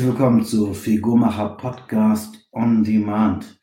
Herzlich 0.00 0.18
willkommen 0.18 0.44
zu 0.46 0.72
Figurmacher 0.72 1.58
Podcast 1.58 2.48
on 2.52 2.84
Demand. 2.84 3.60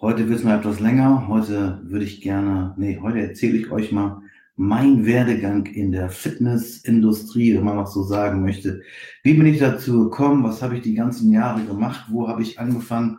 Heute 0.00 0.28
wird 0.28 0.38
es 0.38 0.44
mal 0.44 0.56
etwas 0.56 0.78
länger. 0.78 1.26
Heute 1.26 1.80
würde 1.82 2.04
ich 2.04 2.20
gerne, 2.20 2.76
nee, 2.76 3.00
heute 3.02 3.18
erzähle 3.18 3.58
ich 3.58 3.72
euch 3.72 3.90
mal 3.90 4.22
mein 4.54 5.04
Werdegang 5.04 5.66
in 5.66 5.90
der 5.90 6.10
Fitnessindustrie, 6.10 7.56
wenn 7.56 7.64
man 7.64 7.74
noch 7.74 7.88
so 7.88 8.04
sagen 8.04 8.42
möchte. 8.42 8.82
Wie 9.24 9.34
bin 9.34 9.46
ich 9.46 9.58
dazu 9.58 10.04
gekommen? 10.04 10.44
Was 10.44 10.62
habe 10.62 10.76
ich 10.76 10.82
die 10.82 10.94
ganzen 10.94 11.32
Jahre 11.32 11.64
gemacht? 11.64 12.04
Wo 12.08 12.28
habe 12.28 12.42
ich 12.42 12.60
angefangen? 12.60 13.18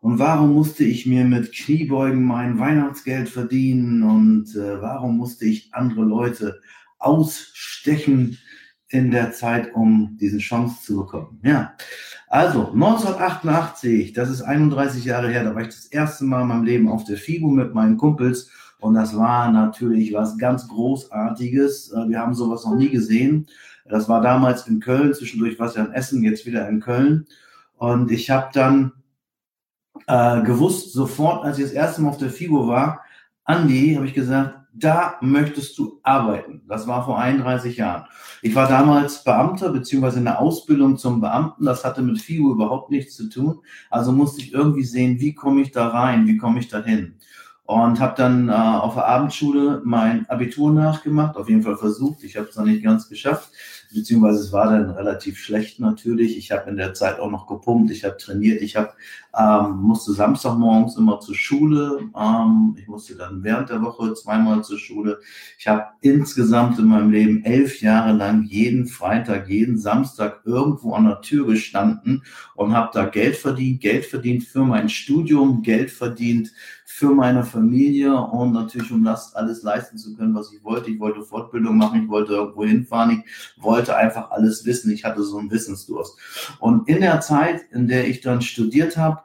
Und 0.00 0.18
warum 0.18 0.54
musste 0.54 0.82
ich 0.82 1.06
mir 1.06 1.24
mit 1.24 1.52
Kniebeugen 1.52 2.24
mein 2.24 2.58
Weihnachtsgeld 2.58 3.28
verdienen? 3.28 4.02
Und 4.02 4.56
äh, 4.56 4.82
warum 4.82 5.16
musste 5.16 5.44
ich 5.44 5.72
andere 5.72 6.02
Leute 6.02 6.58
ausstechen? 6.98 8.36
In 8.90 9.10
der 9.10 9.32
Zeit, 9.32 9.74
um 9.74 10.16
diese 10.20 10.38
Chance 10.38 10.82
zu 10.82 10.96
bekommen. 10.96 11.40
Ja, 11.42 11.74
also 12.28 12.68
1988, 12.72 14.12
das 14.12 14.30
ist 14.30 14.42
31 14.42 15.04
Jahre 15.04 15.28
her, 15.28 15.44
da 15.44 15.54
war 15.54 15.62
ich 15.62 15.68
das 15.68 15.86
erste 15.86 16.24
Mal 16.24 16.42
in 16.42 16.48
meinem 16.48 16.64
Leben 16.64 16.88
auf 16.88 17.04
der 17.04 17.16
FIBO 17.16 17.48
mit 17.48 17.74
meinen 17.74 17.96
Kumpels 17.96 18.50
und 18.80 18.94
das 18.94 19.16
war 19.16 19.50
natürlich 19.50 20.12
was 20.12 20.38
ganz 20.38 20.68
Großartiges. 20.68 21.92
Äh, 21.92 22.08
wir 22.08 22.20
haben 22.20 22.34
sowas 22.34 22.64
noch 22.64 22.76
nie 22.76 22.90
gesehen. 22.90 23.46
Das 23.86 24.08
war 24.08 24.20
damals 24.20 24.66
in 24.66 24.80
Köln, 24.80 25.14
zwischendurch 25.14 25.58
war 25.58 25.68
es 25.68 25.74
ja 25.74 25.84
in 25.84 25.92
Essen, 25.92 26.22
jetzt 26.22 26.46
wieder 26.46 26.68
in 26.68 26.80
Köln. 26.80 27.26
Und 27.76 28.10
ich 28.10 28.30
habe 28.30 28.50
dann 28.52 28.92
äh, 30.06 30.42
gewusst, 30.42 30.92
sofort, 30.92 31.44
als 31.44 31.58
ich 31.58 31.64
das 31.64 31.72
erste 31.72 32.02
Mal 32.02 32.10
auf 32.10 32.18
der 32.18 32.30
FIBO 32.30 32.68
war, 32.68 33.00
Andi, 33.44 33.94
habe 33.94 34.06
ich 34.06 34.14
gesagt, 34.14 34.67
da 34.78 35.16
möchtest 35.20 35.78
du 35.78 36.00
arbeiten. 36.02 36.62
Das 36.68 36.86
war 36.86 37.04
vor 37.04 37.18
31 37.18 37.76
Jahren. 37.76 38.06
Ich 38.42 38.54
war 38.54 38.68
damals 38.68 39.24
Beamter 39.24 39.70
beziehungsweise 39.70 40.18
in 40.18 40.24
der 40.24 40.40
Ausbildung 40.40 40.96
zum 40.96 41.20
Beamten. 41.20 41.64
Das 41.64 41.84
hatte 41.84 42.02
mit 42.02 42.20
FIU 42.20 42.52
überhaupt 42.52 42.90
nichts 42.90 43.16
zu 43.16 43.28
tun. 43.28 43.60
Also 43.90 44.12
musste 44.12 44.40
ich 44.40 44.52
irgendwie 44.52 44.84
sehen, 44.84 45.20
wie 45.20 45.34
komme 45.34 45.62
ich 45.62 45.72
da 45.72 45.88
rein, 45.88 46.26
wie 46.26 46.36
komme 46.36 46.60
ich 46.60 46.68
da 46.68 46.82
hin. 46.82 47.16
Und 47.64 48.00
habe 48.00 48.14
dann 48.16 48.48
äh, 48.48 48.52
auf 48.52 48.94
der 48.94 49.06
Abendschule 49.06 49.82
mein 49.84 50.26
Abitur 50.30 50.72
nachgemacht, 50.72 51.36
auf 51.36 51.48
jeden 51.48 51.62
Fall 51.62 51.76
versucht. 51.76 52.24
Ich 52.24 52.36
habe 52.36 52.48
es 52.48 52.56
noch 52.56 52.64
nicht 52.64 52.82
ganz 52.82 53.08
geschafft 53.08 53.50
beziehungsweise 53.92 54.40
es 54.40 54.52
war 54.52 54.70
dann 54.70 54.90
relativ 54.90 55.38
schlecht 55.38 55.80
natürlich. 55.80 56.36
Ich 56.36 56.52
habe 56.52 56.70
in 56.70 56.76
der 56.76 56.94
Zeit 56.94 57.18
auch 57.20 57.30
noch 57.30 57.46
gepumpt, 57.46 57.90
ich 57.90 58.04
habe 58.04 58.16
trainiert, 58.16 58.62
ich 58.62 58.76
habe 58.76 58.92
ähm, 59.38 59.76
musste 59.82 60.12
Samstagmorgens 60.12 60.96
immer 60.96 61.20
zur 61.20 61.34
Schule, 61.34 62.10
ähm, 62.18 62.76
ich 62.78 62.88
musste 62.88 63.14
dann 63.14 63.42
während 63.42 63.70
der 63.70 63.82
Woche 63.82 64.14
zweimal 64.14 64.64
zur 64.64 64.78
Schule. 64.78 65.20
Ich 65.58 65.68
habe 65.68 65.84
insgesamt 66.00 66.78
in 66.78 66.86
meinem 66.86 67.10
Leben 67.10 67.44
elf 67.44 67.80
Jahre 67.80 68.12
lang 68.12 68.44
jeden 68.44 68.86
Freitag, 68.86 69.48
jeden 69.48 69.78
Samstag 69.78 70.42
irgendwo 70.44 70.94
an 70.94 71.04
der 71.04 71.20
Tür 71.20 71.46
gestanden 71.46 72.24
und 72.54 72.72
habe 72.72 72.90
da 72.92 73.04
Geld 73.04 73.36
verdient, 73.36 73.80
Geld 73.80 74.04
verdient 74.04 74.44
für 74.44 74.64
mein 74.64 74.88
Studium, 74.88 75.62
Geld 75.62 75.90
verdient 75.90 76.52
für 76.90 77.10
meine 77.10 77.44
Familie 77.44 78.16
und 78.16 78.54
natürlich, 78.54 78.90
um 78.90 79.04
das 79.04 79.34
alles 79.34 79.62
leisten 79.62 79.98
zu 79.98 80.16
können, 80.16 80.34
was 80.34 80.50
ich 80.52 80.64
wollte. 80.64 80.90
Ich 80.90 80.98
wollte 80.98 81.22
Fortbildung 81.22 81.76
machen, 81.76 82.02
ich 82.02 82.08
wollte 82.08 82.32
irgendwo 82.32 82.64
hinfahren, 82.64 83.22
ich 83.22 83.62
wollte 83.62 83.94
einfach 83.94 84.30
alles 84.30 84.64
wissen. 84.64 84.90
Ich 84.90 85.04
hatte 85.04 85.22
so 85.22 85.36
einen 85.36 85.50
Wissensdurst. 85.50 86.18
Und 86.58 86.88
in 86.88 87.02
der 87.02 87.20
Zeit, 87.20 87.60
in 87.72 87.88
der 87.88 88.08
ich 88.08 88.22
dann 88.22 88.40
studiert 88.40 88.96
habe, 88.96 89.20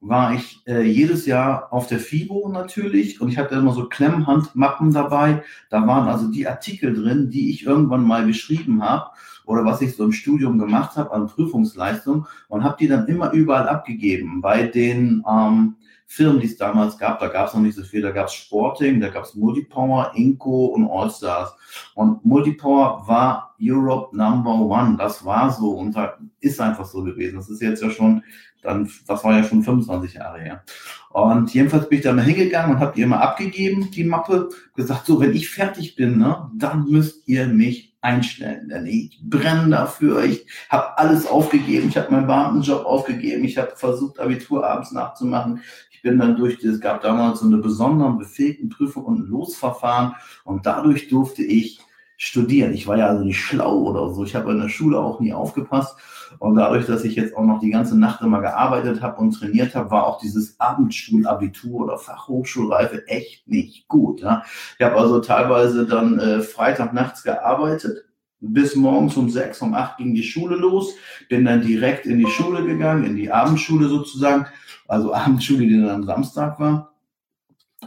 war 0.00 0.34
ich 0.34 0.60
äh, 0.66 0.82
jedes 0.82 1.24
Jahr 1.24 1.72
auf 1.72 1.86
der 1.86 2.00
FIBO 2.00 2.48
natürlich 2.48 3.20
und 3.20 3.28
ich 3.28 3.38
hatte 3.38 3.54
immer 3.54 3.72
so 3.72 3.88
Klemmhandmappen 3.88 4.92
dabei. 4.92 5.44
Da 5.70 5.86
waren 5.86 6.08
also 6.08 6.26
die 6.30 6.48
Artikel 6.48 6.92
drin, 6.94 7.30
die 7.30 7.50
ich 7.50 7.64
irgendwann 7.64 8.04
mal 8.04 8.26
geschrieben 8.26 8.82
habe 8.82 9.10
oder 9.46 9.64
was 9.64 9.80
ich 9.82 9.94
so 9.94 10.04
im 10.04 10.12
Studium 10.12 10.58
gemacht 10.58 10.96
habe 10.96 11.12
an 11.12 11.28
Prüfungsleistung 11.28 12.26
und 12.48 12.64
habe 12.64 12.76
die 12.80 12.88
dann 12.88 13.06
immer 13.06 13.30
überall 13.30 13.68
abgegeben 13.68 14.40
bei 14.40 14.64
den 14.66 15.24
ähm, 15.30 15.76
Firmen, 16.06 16.40
die 16.40 16.46
es 16.46 16.56
damals 16.56 16.98
gab. 16.98 17.18
Da 17.18 17.28
gab 17.28 17.48
es 17.48 17.54
noch 17.54 17.60
nicht 17.60 17.76
so 17.76 17.82
viel. 17.82 18.02
Da 18.02 18.10
gab 18.10 18.26
es 18.26 18.34
Sporting, 18.34 19.00
da 19.00 19.08
gab 19.08 19.24
es 19.24 19.34
Multipower, 19.34 20.12
Inco 20.14 20.66
und 20.66 20.88
Allstars. 20.88 21.54
Und 21.94 22.24
Multipower 22.24 23.06
war 23.06 23.54
Europe 23.60 24.16
Number 24.16 24.54
One. 24.54 24.96
Das 24.96 25.24
war 25.24 25.50
so 25.50 25.70
und 25.70 25.96
ist 26.40 26.60
einfach 26.60 26.84
so 26.84 27.02
gewesen. 27.02 27.36
Das 27.36 27.48
ist 27.48 27.62
jetzt 27.62 27.82
ja 27.82 27.90
schon, 27.90 28.22
dann, 28.62 28.90
das 29.06 29.24
war 29.24 29.36
ja 29.36 29.44
schon 29.44 29.62
25 29.62 30.14
Jahre 30.14 30.40
her. 30.40 30.64
Und 31.10 31.52
jedenfalls 31.54 31.88
bin 31.88 31.98
ich 31.98 32.04
da 32.04 32.12
mal 32.12 32.22
hingegangen 32.24 32.76
und 32.76 32.80
habe 32.80 32.92
die 32.94 33.02
immer 33.02 33.20
abgegeben, 33.20 33.90
die 33.90 34.04
Mappe, 34.04 34.48
gesagt, 34.74 35.06
so, 35.06 35.20
wenn 35.20 35.34
ich 35.34 35.48
fertig 35.48 35.96
bin, 35.96 36.18
ne, 36.18 36.50
dann 36.56 36.84
müsst 36.84 37.26
ihr 37.28 37.46
mich 37.46 37.93
einstellen. 38.04 38.68
Denn 38.68 38.86
ich 38.86 39.18
brenne 39.22 39.70
dafür. 39.70 40.24
Ich 40.24 40.46
habe 40.68 40.96
alles 40.98 41.26
aufgegeben. 41.26 41.88
Ich 41.88 41.96
habe 41.96 42.12
meinen 42.12 42.26
Beamtenjob 42.26 42.84
aufgegeben. 42.84 43.44
Ich 43.44 43.58
habe 43.58 43.72
versucht, 43.74 44.20
Abitur 44.20 44.68
abends 44.68 44.92
nachzumachen. 44.92 45.62
Ich 45.90 46.02
bin 46.02 46.18
dann 46.18 46.36
durch, 46.36 46.62
es 46.62 46.80
gab 46.80 47.00
damals 47.00 47.40
so 47.40 47.46
eine 47.46 47.56
besondere 47.56 48.12
befähigten 48.12 48.68
Prüfung 48.68 49.04
und 49.04 49.20
ein 49.20 49.26
Losverfahren. 49.26 50.14
Und 50.44 50.66
dadurch 50.66 51.08
durfte 51.08 51.42
ich 51.42 51.80
studieren. 52.24 52.72
Ich 52.72 52.86
war 52.86 52.96
ja 52.96 53.08
also 53.08 53.22
nicht 53.22 53.38
schlau 53.38 53.80
oder 53.82 54.12
so. 54.14 54.24
Ich 54.24 54.34
habe 54.34 54.52
in 54.52 54.60
der 54.60 54.70
Schule 54.70 54.98
auch 54.98 55.20
nie 55.20 55.34
aufgepasst. 55.34 55.96
Und 56.38 56.56
dadurch, 56.56 56.86
dass 56.86 57.04
ich 57.04 57.16
jetzt 57.16 57.36
auch 57.36 57.44
noch 57.44 57.60
die 57.60 57.70
ganze 57.70 57.98
Nacht 57.98 58.22
immer 58.22 58.40
gearbeitet 58.40 59.02
habe 59.02 59.20
und 59.20 59.32
trainiert 59.32 59.74
habe, 59.74 59.90
war 59.90 60.06
auch 60.06 60.18
dieses 60.20 60.58
Abendschulabitur 60.58 61.82
oder 61.82 61.98
Fachhochschulreife 61.98 63.06
echt 63.08 63.46
nicht 63.46 63.88
gut. 63.88 64.22
Ja. 64.22 64.42
Ich 64.78 64.84
habe 64.84 64.96
also 64.96 65.20
teilweise 65.20 65.86
dann 65.86 66.18
äh, 66.18 66.40
Freitag 66.40 66.94
nachts 66.94 67.22
gearbeitet. 67.22 68.06
Bis 68.40 68.74
morgens 68.74 69.16
um 69.16 69.28
sechs, 69.28 69.60
um 69.60 69.74
acht 69.74 69.98
ging 69.98 70.14
die 70.14 70.22
Schule 70.22 70.56
los. 70.56 70.94
Bin 71.28 71.44
dann 71.44 71.60
direkt 71.60 72.06
in 72.06 72.18
die 72.18 72.26
Schule 72.26 72.64
gegangen, 72.64 73.04
in 73.04 73.16
die 73.16 73.30
Abendschule 73.30 73.88
sozusagen. 73.88 74.46
Also 74.88 75.12
Abendschule, 75.12 75.66
die 75.66 75.78
dann 75.78 75.90
am 75.90 76.04
Samstag 76.04 76.58
war. 76.58 76.94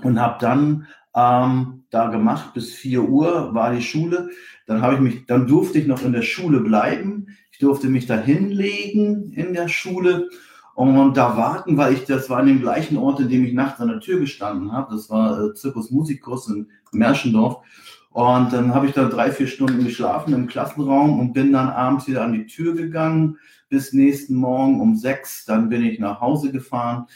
Und 0.04 0.22
habe 0.22 0.38
dann 0.40 0.86
ähm, 1.18 1.84
da 1.90 2.08
gemacht 2.10 2.54
bis 2.54 2.74
vier 2.74 3.04
Uhr 3.04 3.54
war 3.56 3.74
die 3.74 3.82
Schule. 3.82 4.30
Dann 4.68 4.82
habe 4.82 4.96
ich 4.96 5.00
mich, 5.00 5.26
dann 5.26 5.48
durfte 5.48 5.80
ich 5.80 5.88
noch 5.88 6.04
in 6.04 6.14
der 6.14 6.22
Schule 6.22 6.60
bleiben. 6.60 7.28
Ich 7.52 7.58
durfte 7.58 7.90
mich 7.90 8.06
da 8.06 8.18
hinlegen 8.18 9.32
in 9.34 9.54
der 9.54 9.68
Schule 9.68 10.30
und 10.76 11.18
da 11.18 11.36
warten, 11.36 11.76
weil 11.76 11.94
ich, 11.94 12.06
das 12.06 12.30
war 12.30 12.38
an 12.38 12.46
dem 12.46 12.62
gleichen 12.62 12.98
Ort, 12.98 13.20
in 13.20 13.30
dem 13.30 13.44
ich 13.44 13.54
nachts 13.54 13.82
an 13.82 13.88
der 13.88 14.00
Tür 14.00 14.20
gestanden 14.20 14.72
habe. 14.72 14.94
Das 14.94 15.10
war 15.10 15.44
äh, 15.44 15.54
Zirkus 15.56 15.90
Musikus 15.90 16.48
in 16.50 16.68
Merschendorf. 16.92 17.64
Und 18.12 18.54
dann 18.54 18.76
habe 18.76 18.86
ich 18.86 18.94
da 18.94 19.06
drei, 19.06 19.32
vier 19.32 19.48
Stunden 19.48 19.84
geschlafen 19.84 20.34
im 20.34 20.46
Klassenraum 20.46 21.20
und 21.20 21.34
bin 21.34 21.52
dann 21.52 21.70
abends 21.70 22.08
wieder 22.08 22.24
an 22.24 22.34
die 22.34 22.46
Tür 22.46 22.76
gegangen 22.76 23.38
bis 23.70 23.92
nächsten 23.92 24.36
Morgen 24.36 24.80
um 24.80 24.96
sechs. 24.96 25.46
Dann 25.46 25.70
bin 25.70 25.84
ich 25.84 26.00
nach 26.00 26.22
Hause 26.22 26.52
gefahren 26.52 27.08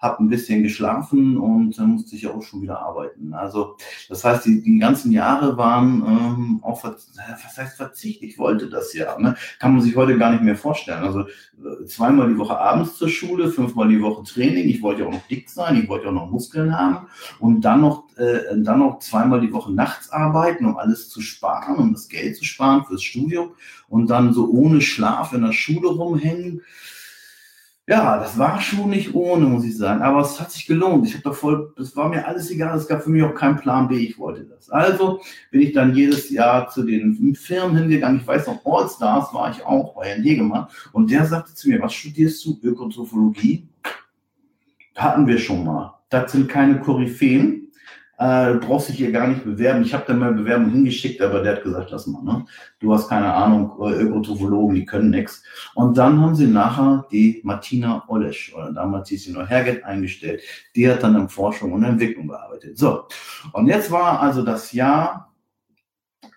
habe 0.00 0.22
ein 0.22 0.30
bisschen 0.30 0.62
geschlafen 0.62 1.36
und 1.36 1.78
dann 1.78 1.90
musste 1.90 2.16
ich 2.16 2.26
auch 2.26 2.42
schon 2.42 2.62
wieder 2.62 2.80
arbeiten. 2.80 3.34
Also 3.34 3.76
das 4.08 4.24
heißt, 4.24 4.46
die, 4.46 4.62
die 4.62 4.78
ganzen 4.78 5.12
Jahre 5.12 5.58
waren 5.58 6.02
ähm, 6.06 6.60
auch, 6.62 6.82
was 6.84 7.10
heißt 7.56 7.76
Verzicht? 7.76 8.22
Ich 8.22 8.38
wollte 8.38 8.70
das 8.70 8.94
ja. 8.94 9.18
Ne? 9.18 9.36
Kann 9.58 9.74
man 9.74 9.82
sich 9.82 9.94
heute 9.96 10.16
gar 10.16 10.30
nicht 10.30 10.42
mehr 10.42 10.56
vorstellen. 10.56 11.04
Also 11.04 11.20
äh, 11.20 11.84
zweimal 11.86 12.28
die 12.28 12.38
Woche 12.38 12.58
abends 12.58 12.96
zur 12.96 13.10
Schule, 13.10 13.50
fünfmal 13.50 13.88
die 13.88 14.00
Woche 14.00 14.24
Training. 14.24 14.68
Ich 14.70 14.80
wollte 14.80 15.02
ja 15.02 15.06
auch 15.06 15.12
noch 15.12 15.26
dick 15.28 15.50
sein, 15.50 15.76
ich 15.76 15.88
wollte 15.88 16.06
ja 16.06 16.10
auch 16.10 16.14
noch 16.14 16.30
Muskeln 16.30 16.76
haben 16.76 17.08
und 17.38 17.60
dann 17.60 17.82
noch, 17.82 18.04
äh, 18.16 18.56
dann 18.56 18.78
noch 18.78 19.00
zweimal 19.00 19.42
die 19.42 19.52
Woche 19.52 19.70
nachts 19.70 20.10
arbeiten, 20.10 20.64
um 20.64 20.78
alles 20.78 21.10
zu 21.10 21.20
sparen, 21.20 21.76
um 21.76 21.92
das 21.92 22.08
Geld 22.08 22.36
zu 22.36 22.44
sparen 22.44 22.86
fürs 22.86 23.02
Studium 23.02 23.50
und 23.90 24.08
dann 24.08 24.32
so 24.32 24.48
ohne 24.48 24.80
Schlaf 24.80 25.34
in 25.34 25.42
der 25.42 25.52
Schule 25.52 25.88
rumhängen 25.88 26.62
ja, 27.90 28.18
das 28.18 28.38
war 28.38 28.60
schon 28.60 28.90
nicht 28.90 29.16
ohne, 29.16 29.46
muss 29.46 29.64
ich 29.64 29.76
sagen. 29.76 30.00
Aber 30.00 30.20
es 30.20 30.40
hat 30.40 30.52
sich 30.52 30.64
gelohnt. 30.64 31.04
Ich 31.08 31.14
habe 31.14 31.24
da 31.24 31.32
voll, 31.32 31.74
das 31.76 31.96
war 31.96 32.08
mir 32.08 32.24
alles 32.24 32.48
egal. 32.48 32.78
Es 32.78 32.86
gab 32.86 33.02
für 33.02 33.10
mich 33.10 33.24
auch 33.24 33.34
keinen 33.34 33.56
Plan 33.56 33.88
B. 33.88 33.96
Ich 33.96 34.16
wollte 34.16 34.44
das. 34.44 34.70
Also 34.70 35.20
bin 35.50 35.60
ich 35.60 35.72
dann 35.72 35.92
jedes 35.92 36.30
Jahr 36.30 36.68
zu 36.68 36.84
den 36.84 37.34
Firmen 37.34 37.76
hingegangen. 37.76 38.20
Ich 38.20 38.26
weiß 38.28 38.46
noch, 38.46 38.64
Allstars 38.64 39.34
war 39.34 39.50
ich 39.50 39.66
auch 39.66 39.96
bei 39.96 40.10
Herrn 40.10 40.22
Jägemann. 40.22 40.68
Und 40.92 41.10
der 41.10 41.26
sagte 41.26 41.52
zu 41.52 41.68
mir, 41.68 41.82
was 41.82 41.92
studierst 41.92 42.44
du? 42.44 42.60
Ökotrophologie? 42.62 43.66
Hatten 44.94 45.26
wir 45.26 45.38
schon 45.38 45.64
mal. 45.64 45.98
Das 46.10 46.30
sind 46.30 46.48
keine 46.48 46.78
Koryphäen 46.78 47.59
äh, 48.20 48.54
brauchst 48.56 48.90
dich 48.90 48.96
hier 48.96 49.12
gar 49.12 49.26
nicht 49.28 49.44
bewerben. 49.44 49.82
Ich 49.82 49.94
habe 49.94 50.04
da 50.06 50.12
mal 50.12 50.34
Bewerbung 50.34 50.70
hingeschickt, 50.70 51.22
aber 51.22 51.40
der 51.40 51.56
hat 51.56 51.62
gesagt, 51.62 51.90
lass 51.90 52.06
mal, 52.06 52.22
ne? 52.22 52.44
Du 52.78 52.92
hast 52.92 53.08
keine 53.08 53.32
Ahnung, 53.32 53.72
äh, 53.80 54.02
Ökotrophologen, 54.02 54.74
die 54.74 54.84
können 54.84 55.08
nix. 55.08 55.42
Und 55.74 55.96
dann 55.96 56.20
haben 56.20 56.34
sie 56.34 56.46
nachher 56.46 57.06
die 57.10 57.40
Martina 57.44 58.04
Olesch, 58.08 58.52
oder 58.54 58.72
damals 58.72 59.08
hieß 59.08 59.24
sie 59.24 59.32
noch 59.32 59.48
Herget, 59.48 59.84
eingestellt. 59.84 60.42
Die 60.76 60.86
hat 60.86 61.02
dann 61.02 61.16
in 61.16 61.30
Forschung 61.30 61.72
und 61.72 61.82
Entwicklung 61.82 62.28
gearbeitet. 62.28 62.76
So, 62.76 63.04
und 63.54 63.68
jetzt 63.68 63.90
war 63.90 64.20
also 64.20 64.42
das 64.42 64.70
Jahr 64.72 65.32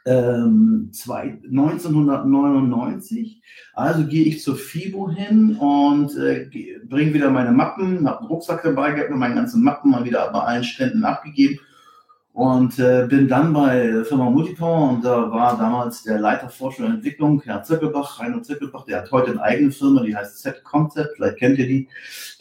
ähm, 0.06 0.89
zwei, 0.94 1.38
1999. 1.44 3.41
Also 3.74 4.07
gehe 4.07 4.24
ich 4.24 4.41
zur 4.41 4.56
FIBO 4.56 5.09
hin 5.09 5.57
und 5.57 6.15
äh, 6.15 6.50
bringe 6.86 7.13
wieder 7.13 7.29
meine 7.29 7.51
Mappen, 7.51 8.07
habe 8.07 8.19
einen 8.19 8.27
Rucksack 8.27 8.63
dabei 8.63 8.94
gehabt 8.94 9.12
und 9.12 9.19
meine 9.19 9.36
ganzen 9.36 9.62
Mappen 9.62 9.91
mal 9.91 10.06
wieder 10.06 10.31
bei 10.31 10.39
allen 10.39 10.63
Ständen 10.63 11.03
abgegeben 11.03 11.59
und 12.33 12.80
äh, 12.80 13.06
bin 13.07 13.27
dann 13.27 13.53
bei 13.53 14.03
Firma 14.06 14.27
Multipower 14.27 14.89
und 14.89 15.06
da 15.06 15.31
war 15.31 15.56
damals 15.56 16.01
der 16.01 16.19
Leiter 16.19 16.50
Forschung 16.50 16.88
und 16.88 16.95
Entwicklung, 16.95 17.39
Herr 17.45 17.62
Zirkelbach, 17.63 18.19
Rainer 18.19 18.41
Zirkelbach, 18.41 18.85
der 18.85 19.01
hat 19.01 19.12
heute 19.12 19.31
eine 19.31 19.41
eigene 19.44 19.71
Firma, 19.71 20.01
die 20.01 20.15
heißt 20.15 20.39
Z-Concept, 20.39 21.15
vielleicht 21.15 21.38
kennt 21.38 21.59
ihr 21.59 21.68
die. 21.68 21.88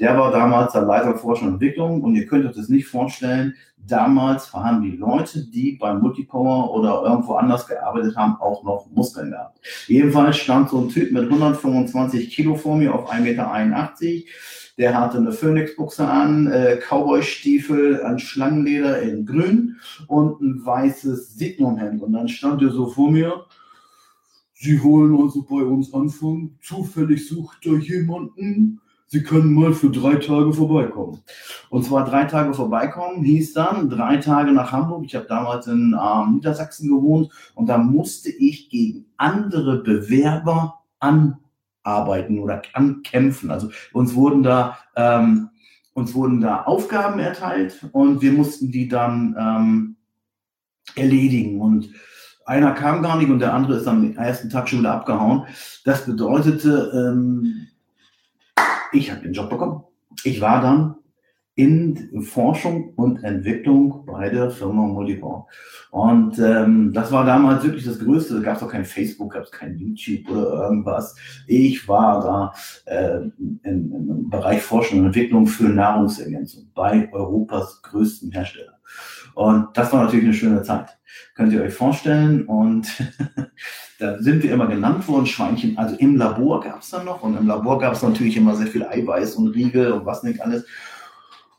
Der 0.01 0.19
war 0.19 0.33
damals 0.33 0.73
der 0.73 0.83
Leiter 0.83 1.15
Forschung 1.17 1.49
und 1.49 1.53
Entwicklung. 1.55 2.03
Und 2.03 2.17
ihr 2.17 2.27
könnt 2.27 2.47
euch 2.47 2.57
das 2.57 2.71
nicht 2.71 2.87
vorstellen, 2.87 3.55
damals 3.87 4.53
haben 4.53 4.83
die 4.83 4.97
Leute, 4.97 5.45
die 5.51 5.73
bei 5.73 5.95
Multipower 5.95 6.73
oder 6.73 7.03
irgendwo 7.05 7.35
anders 7.35 7.67
gearbeitet 7.67 8.17
haben, 8.17 8.37
auch 8.41 8.63
noch 8.65 8.87
Muskeln 8.91 9.31
gehabt. 9.31 9.59
Jedenfalls 9.87 10.37
stand 10.37 10.71
so 10.71 10.81
ein 10.81 10.89
Typ 10.89 11.13
mit 11.13 11.25
125 11.25 12.31
Kilo 12.31 12.55
vor 12.55 12.77
mir 12.77 12.95
auf 12.95 13.13
1,81 13.13 13.23
Meter 13.23 13.53
der 14.79 14.99
hatte 14.99 15.19
eine 15.19 15.33
Phoenix-Buchse 15.33 16.07
an, 16.09 16.47
äh, 16.47 16.79
Cowboy-Stiefel 16.79 18.03
an 18.03 18.19
Schlangenleder 18.19 19.03
in 19.03 19.27
grün 19.27 19.77
und 20.07 20.41
ein 20.41 20.65
weißes 20.65 21.35
Signumhemd. 21.35 22.03
Und 22.03 22.13
dann 22.13 22.29
stand 22.29 22.63
er 22.63 22.71
so 22.71 22.89
vor 22.89 23.11
mir. 23.11 23.45
Sie 24.55 24.83
wollen 24.83 25.21
also 25.21 25.43
bei 25.43 25.63
uns 25.63 25.93
anfangen. 25.93 26.59
Zufällig 26.63 27.29
sucht 27.29 27.67
er 27.67 27.79
jemanden. 27.79 28.81
Sie 29.13 29.23
können 29.23 29.53
mal 29.53 29.75
für 29.75 29.91
drei 29.91 30.15
Tage 30.15 30.55
vorbeikommen. 30.55 31.21
Und 31.69 31.85
zwar 31.85 32.07
drei 32.07 32.25
Tage 32.25 32.55
vorbeikommen 32.55 33.23
hieß 33.23 33.53
dann 33.53 33.91
drei 33.91 34.17
Tage 34.17 34.53
nach 34.53 34.73
Hamburg. 34.73 35.05
Ich 35.05 35.15
habe 35.15 35.27
damals 35.27 35.67
in 35.67 35.95
ähm, 36.03 36.37
Niedersachsen 36.37 36.89
gewohnt 36.89 37.31
und 37.55 37.67
da 37.67 37.77
musste 37.77 38.31
ich 38.31 38.71
gegen 38.71 39.05
andere 39.19 39.83
Bewerber 39.83 40.81
an 40.99 41.37
arbeiten 41.83 42.39
oder 42.39 42.63
ankämpfen. 42.73 43.51
Also 43.51 43.69
uns 43.93 44.15
wurden 44.15 44.43
da 44.43 44.79
ähm, 44.97 45.51
uns 45.93 46.15
wurden 46.15 46.41
da 46.41 46.63
Aufgaben 46.63 47.21
erteilt 47.21 47.87
und 47.93 48.23
wir 48.23 48.33
mussten 48.33 48.73
die 48.73 48.89
dann 48.89 49.37
ähm, 49.39 49.97
erledigen. 50.97 51.61
Und 51.61 51.91
einer 52.47 52.73
kam 52.73 53.03
gar 53.03 53.19
nicht 53.19 53.29
und 53.29 53.41
der 53.41 53.53
andere 53.53 53.77
ist 53.77 53.87
am 53.87 54.17
ersten 54.17 54.49
Tag 54.49 54.71
schon 54.71 54.79
wieder 54.79 54.95
abgehauen. 54.95 55.45
Das 55.85 56.07
bedeutete, 56.07 56.91
ähm, 56.95 57.69
ich 58.93 59.11
habe 59.11 59.23
den 59.23 59.33
Job 59.33 59.51
bekommen. 59.51 59.85
Ich 60.25 60.41
war 60.41 60.61
dann 60.61 60.97
in 61.55 62.23
Forschung 62.23 62.95
und 62.95 63.23
Entwicklung 63.25 64.07
bei 64.07 64.31
der 64.31 64.51
Firma 64.51 64.87
Multibor. 64.87 65.49
Und 65.91 66.39
ähm, 66.39 66.93
das 66.95 67.13
war 67.13 67.27
damals 67.27 67.63
wirklich 67.63 67.85
das 67.85 67.99
Größte. 67.99 68.37
Da 68.37 68.41
gab 68.41 68.57
es 68.57 68.63
auch 68.63 68.71
kein 68.71 68.87
Facebook, 68.87 69.35
gab 69.35 69.45
es 69.45 69.51
kein 69.51 69.77
YouTube 69.77 70.31
oder 70.31 70.65
irgendwas. 70.65 71.15
Ich 71.47 71.87
war 71.87 72.23
da 72.23 72.53
äh, 72.87 73.19
im, 73.39 73.61
im 73.65 74.31
Bereich 74.31 74.63
Forschung 74.63 75.01
und 75.01 75.07
Entwicklung 75.07 75.47
für 75.47 75.65
Nahrungsergänzung 75.65 76.71
bei 76.75 77.13
Europas 77.13 77.83
größten 77.83 78.31
Hersteller. 78.33 78.79
Und 79.35 79.69
das 79.75 79.93
war 79.93 80.05
natürlich 80.05 80.25
eine 80.25 80.35
schöne 80.35 80.63
Zeit. 80.63 80.99
Könnt 81.35 81.53
ihr 81.53 81.63
euch 81.63 81.75
vorstellen. 81.75 82.47
Und 82.47 82.89
da 83.99 84.19
sind 84.19 84.43
wir 84.43 84.53
immer 84.53 84.67
genannt 84.67 85.07
worden, 85.09 85.27
Schweinchen. 85.27 85.79
Also 85.79 85.97
im 85.97 86.17
Labor 86.17 86.61
gab 86.61 86.81
es 86.81 86.91
dann 86.91 87.05
noch. 87.05 87.23
Und 87.23 87.37
im 87.37 87.47
Labor 87.47 87.79
gab 87.79 87.95
es 87.95 88.03
natürlich 88.03 88.37
immer 88.37 88.55
sehr 88.55 88.67
viel 88.67 88.85
Eiweiß 88.85 89.37
und 89.37 89.49
Riegel 89.49 89.93
und 89.93 90.07
was 90.07 90.23
nicht 90.23 90.41
alles. 90.41 90.67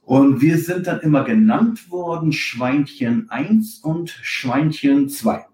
Und 0.06 0.42
wir 0.42 0.58
sind 0.58 0.88
dann 0.88 1.00
immer 1.00 1.24
genannt 1.24 1.90
worden, 1.90 2.34
Schweinchen 2.34 3.30
1 3.30 3.80
und 3.80 4.10
Schweinchen 4.10 5.08
2. 5.08 5.46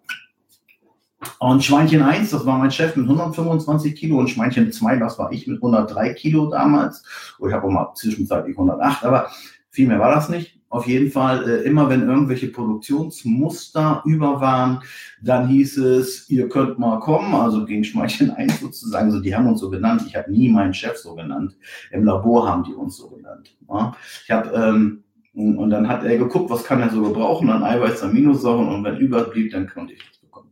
Und 1.39 1.63
Schweinchen 1.63 2.01
1, 2.01 2.31
das 2.31 2.45
war 2.45 2.57
mein 2.57 2.71
Chef 2.71 2.95
mit 2.95 3.05
125 3.05 3.95
Kilo 3.95 4.19
und 4.19 4.29
Schweinchen 4.29 4.71
2, 4.71 4.97
das 4.97 5.19
war 5.19 5.31
ich 5.31 5.47
mit 5.47 5.57
103 5.57 6.13
Kilo 6.13 6.49
damals. 6.49 7.03
Oh, 7.39 7.47
ich 7.47 7.53
habe 7.53 7.67
auch 7.67 7.71
mal 7.71 7.93
zwischenzeitlich 7.93 8.57
108, 8.57 9.03
aber 9.03 9.29
viel 9.69 9.87
mehr 9.87 9.99
war 9.99 10.15
das 10.15 10.29
nicht. 10.29 10.58
Auf 10.69 10.85
jeden 10.85 11.11
Fall, 11.11 11.49
äh, 11.49 11.63
immer 11.63 11.89
wenn 11.89 12.07
irgendwelche 12.07 12.47
Produktionsmuster 12.47 14.03
über 14.05 14.39
waren, 14.39 14.81
dann 15.21 15.47
hieß 15.47 15.77
es, 15.77 16.29
ihr 16.29 16.47
könnt 16.47 16.77
mal 16.77 16.99
kommen, 16.99 17.33
also 17.33 17.65
gegen 17.65 17.83
Schmeicheln 17.83 18.31
1 18.31 18.59
sozusagen, 18.59 19.11
so 19.11 19.19
die 19.19 19.35
haben 19.35 19.47
uns 19.47 19.59
so 19.59 19.69
genannt. 19.69 20.03
Ich 20.05 20.15
habe 20.15 20.31
nie 20.31 20.49
meinen 20.49 20.73
Chef 20.73 20.97
so 20.97 21.15
genannt. 21.15 21.57
Im 21.91 22.03
Labor 22.03 22.47
haben 22.47 22.63
die 22.63 22.73
uns 22.73 22.97
so 22.97 23.09
genannt. 23.09 23.55
Ja. 23.67 23.95
Ich 24.23 24.31
habe 24.31 24.49
ähm, 24.51 25.03
und 25.33 25.69
dann 25.69 25.87
hat 25.87 26.03
er 26.03 26.17
geguckt, 26.17 26.49
was 26.49 26.63
kann 26.63 26.81
er 26.81 26.89
so 26.89 27.01
gebrauchen 27.01 27.49
an 27.49 27.63
Eiweiß, 27.63 28.03
Aminosäuren 28.03 28.67
und 28.67 28.83
wenn 28.83 28.97
überblieb, 28.97 29.51
dann 29.51 29.69
konnte 29.69 29.93
ich 29.93 30.05
das 30.05 30.17
bekommen. 30.19 30.49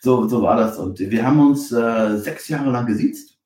So, 0.00 0.28
so 0.28 0.42
war 0.42 0.56
das. 0.56 0.78
Und 0.78 0.98
wir 0.98 1.26
haben 1.26 1.40
uns 1.40 1.72
äh, 1.72 2.16
sechs 2.18 2.48
Jahre 2.48 2.70
lang 2.70 2.86
gesiezt 2.86 3.38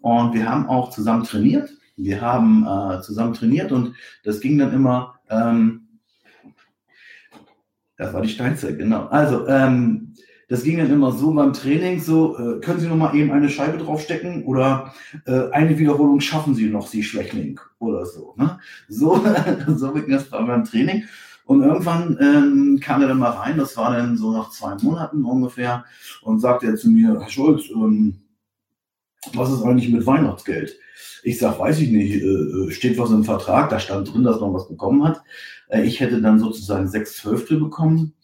und 0.00 0.32
wir 0.34 0.48
haben 0.48 0.68
auch 0.68 0.90
zusammen 0.90 1.24
trainiert. 1.24 1.75
Wir 1.96 2.20
haben 2.20 2.66
äh, 2.66 3.00
zusammen 3.02 3.34
trainiert 3.34 3.72
und 3.72 3.94
das 4.24 4.40
ging 4.40 4.58
dann 4.58 4.72
immer 4.72 5.14
ähm, 5.30 5.86
das 7.96 8.12
war 8.12 8.22
die 8.22 8.28
Steinzeit, 8.28 8.78
genau. 8.78 9.06
Also, 9.06 9.46
ähm, 9.48 10.12
das 10.48 10.62
ging 10.62 10.78
dann 10.78 10.92
immer 10.92 11.10
so 11.10 11.32
beim 11.32 11.52
Training, 11.52 12.00
so, 12.00 12.38
äh, 12.38 12.60
können 12.60 12.78
Sie 12.78 12.86
noch 12.86 12.96
mal 12.96 13.16
eben 13.16 13.32
eine 13.32 13.48
Scheibe 13.48 13.78
draufstecken 13.78 14.44
oder 14.44 14.94
äh, 15.26 15.50
eine 15.50 15.76
Wiederholung 15.76 16.20
schaffen 16.20 16.54
Sie 16.54 16.68
noch, 16.68 16.86
Sie 16.86 17.02
Schwächling 17.02 17.58
oder 17.80 18.06
so. 18.06 18.34
Ne? 18.36 18.58
So, 18.88 19.24
so 19.66 19.92
ging 19.92 20.10
das 20.10 20.30
beim 20.30 20.64
Training. 20.64 21.04
Und 21.46 21.62
irgendwann 21.62 22.18
ähm, 22.20 22.80
kam 22.80 23.02
er 23.02 23.08
dann 23.08 23.18
mal 23.18 23.30
rein, 23.30 23.56
das 23.56 23.76
war 23.76 23.92
dann 23.92 24.16
so 24.16 24.32
nach 24.32 24.50
zwei 24.50 24.74
Monaten 24.82 25.24
ungefähr, 25.24 25.84
und 26.22 26.40
sagte 26.40 26.66
er 26.66 26.76
zu 26.76 26.90
mir, 26.90 27.18
Herr 27.20 27.28
Scholz, 27.28 27.70
ähm, 27.70 28.16
was 29.34 29.50
ist 29.50 29.62
eigentlich 29.62 29.90
mit 29.90 30.06
Weihnachtsgeld? 30.06 30.76
Ich 31.22 31.38
sag, 31.38 31.58
weiß 31.58 31.80
ich 31.80 31.90
nicht, 31.90 32.22
äh, 32.22 32.26
äh, 32.26 32.70
steht 32.70 32.98
was 32.98 33.10
im 33.10 33.24
Vertrag, 33.24 33.70
da 33.70 33.80
stand 33.80 34.12
drin, 34.12 34.24
dass 34.24 34.40
man 34.40 34.54
was 34.54 34.68
bekommen 34.68 35.04
hat. 35.04 35.22
Äh, 35.68 35.82
ich 35.82 36.00
hätte 36.00 36.20
dann 36.20 36.38
sozusagen 36.38 36.88
sechs 36.88 37.16
Zwölfte 37.16 37.56
bekommen 37.56 38.14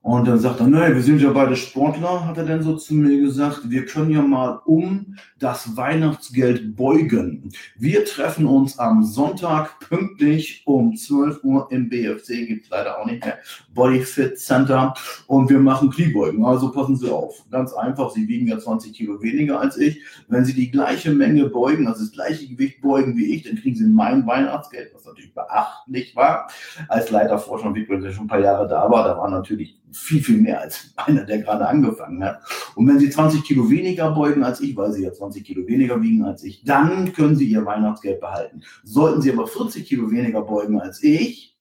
und 0.00 0.28
dann 0.28 0.38
sagt 0.38 0.60
er, 0.60 0.68
naja, 0.68 0.94
wir 0.94 1.02
sind 1.02 1.20
ja 1.20 1.30
beide 1.30 1.56
Sportler, 1.56 2.24
hat 2.24 2.38
er 2.38 2.44
dann 2.44 2.62
so 2.62 2.76
zu 2.76 2.94
mir 2.94 3.20
gesagt, 3.20 3.68
wir 3.68 3.84
können 3.84 4.10
ja 4.10 4.22
mal 4.22 4.60
um 4.64 5.16
das 5.40 5.76
Weihnachtsgeld 5.76 6.76
beugen. 6.76 7.50
Wir 7.76 8.04
treffen 8.04 8.46
uns 8.46 8.78
am 8.78 9.02
Sonntag 9.02 9.80
pünktlich 9.80 10.62
um 10.66 10.94
12 10.94 11.42
Uhr 11.42 11.66
im 11.70 11.88
BFC, 11.88 12.46
gibt's 12.46 12.70
leider 12.70 12.98
auch 12.98 13.06
nicht 13.06 13.24
mehr, 13.24 13.38
Bodyfit 13.74 14.38
Center 14.38 14.94
und 15.26 15.50
wir 15.50 15.58
machen 15.58 15.90
Kniebeugen. 15.90 16.44
Also 16.44 16.70
passen 16.70 16.96
Sie 16.96 17.10
auf. 17.10 17.44
Ganz 17.50 17.72
einfach, 17.72 18.10
Sie 18.10 18.28
wiegen 18.28 18.46
ja 18.46 18.58
20 18.58 18.92
Kilo 18.92 19.20
weniger 19.20 19.60
als 19.60 19.76
ich. 19.76 20.00
Wenn 20.28 20.44
Sie 20.44 20.54
die 20.54 20.70
gleiche 20.70 21.10
Menge 21.10 21.46
beugen, 21.46 21.88
also 21.88 22.00
das 22.00 22.12
gleiche 22.12 22.46
Gewicht 22.46 22.80
beugen 22.80 23.16
wie 23.16 23.34
ich, 23.34 23.42
dann 23.42 23.56
kriegen 23.56 23.76
Sie 23.76 23.84
mein 23.84 24.26
Weihnachtsgeld, 24.26 24.92
was 24.94 25.04
natürlich 25.04 25.34
beachtlich 25.34 26.14
war. 26.14 26.48
Als 26.88 27.10
Leiter 27.10 27.38
Forschung, 27.38 27.74
wie 27.74 27.80
ich 27.80 28.14
schon 28.14 28.24
ein 28.24 28.28
paar 28.28 28.40
Jahre 28.40 28.68
da 28.68 28.88
war, 28.90 29.04
da 29.04 29.18
war 29.18 29.28
natürlich 29.28 29.76
viel, 29.92 30.22
viel 30.22 30.38
mehr 30.38 30.60
als 30.60 30.92
einer, 30.96 31.24
der 31.24 31.38
gerade 31.38 31.66
angefangen 31.66 32.22
hat. 32.24 32.40
Und 32.74 32.88
wenn 32.88 32.98
Sie 32.98 33.10
20 33.10 33.44
Kilo 33.44 33.70
weniger 33.70 34.10
beugen 34.10 34.44
als 34.44 34.60
ich, 34.60 34.76
weil 34.76 34.92
Sie 34.92 35.04
ja 35.04 35.12
20 35.12 35.44
Kilo 35.44 35.66
weniger 35.66 36.00
wiegen 36.02 36.24
als 36.24 36.44
ich, 36.44 36.64
dann 36.64 37.12
können 37.12 37.36
Sie 37.36 37.46
Ihr 37.46 37.64
Weihnachtsgeld 37.64 38.20
behalten. 38.20 38.62
Sollten 38.84 39.22
Sie 39.22 39.32
aber 39.32 39.46
40 39.46 39.86
Kilo 39.86 40.10
weniger 40.10 40.42
beugen 40.42 40.80
als 40.80 41.02
ich, 41.02 41.56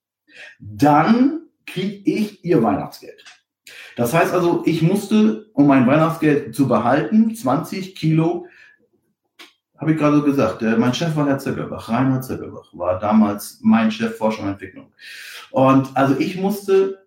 dann 0.59 1.41
kriege 1.65 2.09
ich 2.09 2.43
Ihr 2.43 2.61
Weihnachtsgeld. 2.63 3.23
Das 3.95 4.13
heißt 4.13 4.33
also, 4.33 4.61
ich 4.65 4.81
musste, 4.81 5.49
um 5.53 5.67
mein 5.67 5.87
Weihnachtsgeld 5.87 6.55
zu 6.55 6.67
behalten, 6.67 7.35
20 7.35 7.95
Kilo, 7.95 8.45
habe 9.77 9.91
ich 9.91 9.97
gerade 9.97 10.21
gesagt, 10.23 10.61
der, 10.61 10.77
mein 10.77 10.93
Chef 10.93 11.15
war 11.15 11.27
Herr 11.27 11.39
Zirkelbach, 11.39 11.89
Reinhard 11.89 12.25
Zirkelbach, 12.25 12.69
war 12.73 12.99
damals 12.99 13.59
mein 13.61 13.91
Chef 13.91 14.17
Forschung 14.17 14.45
und 14.45 14.51
Entwicklung. 14.51 14.91
Und 15.51 15.95
also 15.95 16.15
ich 16.17 16.35
musste 16.35 17.06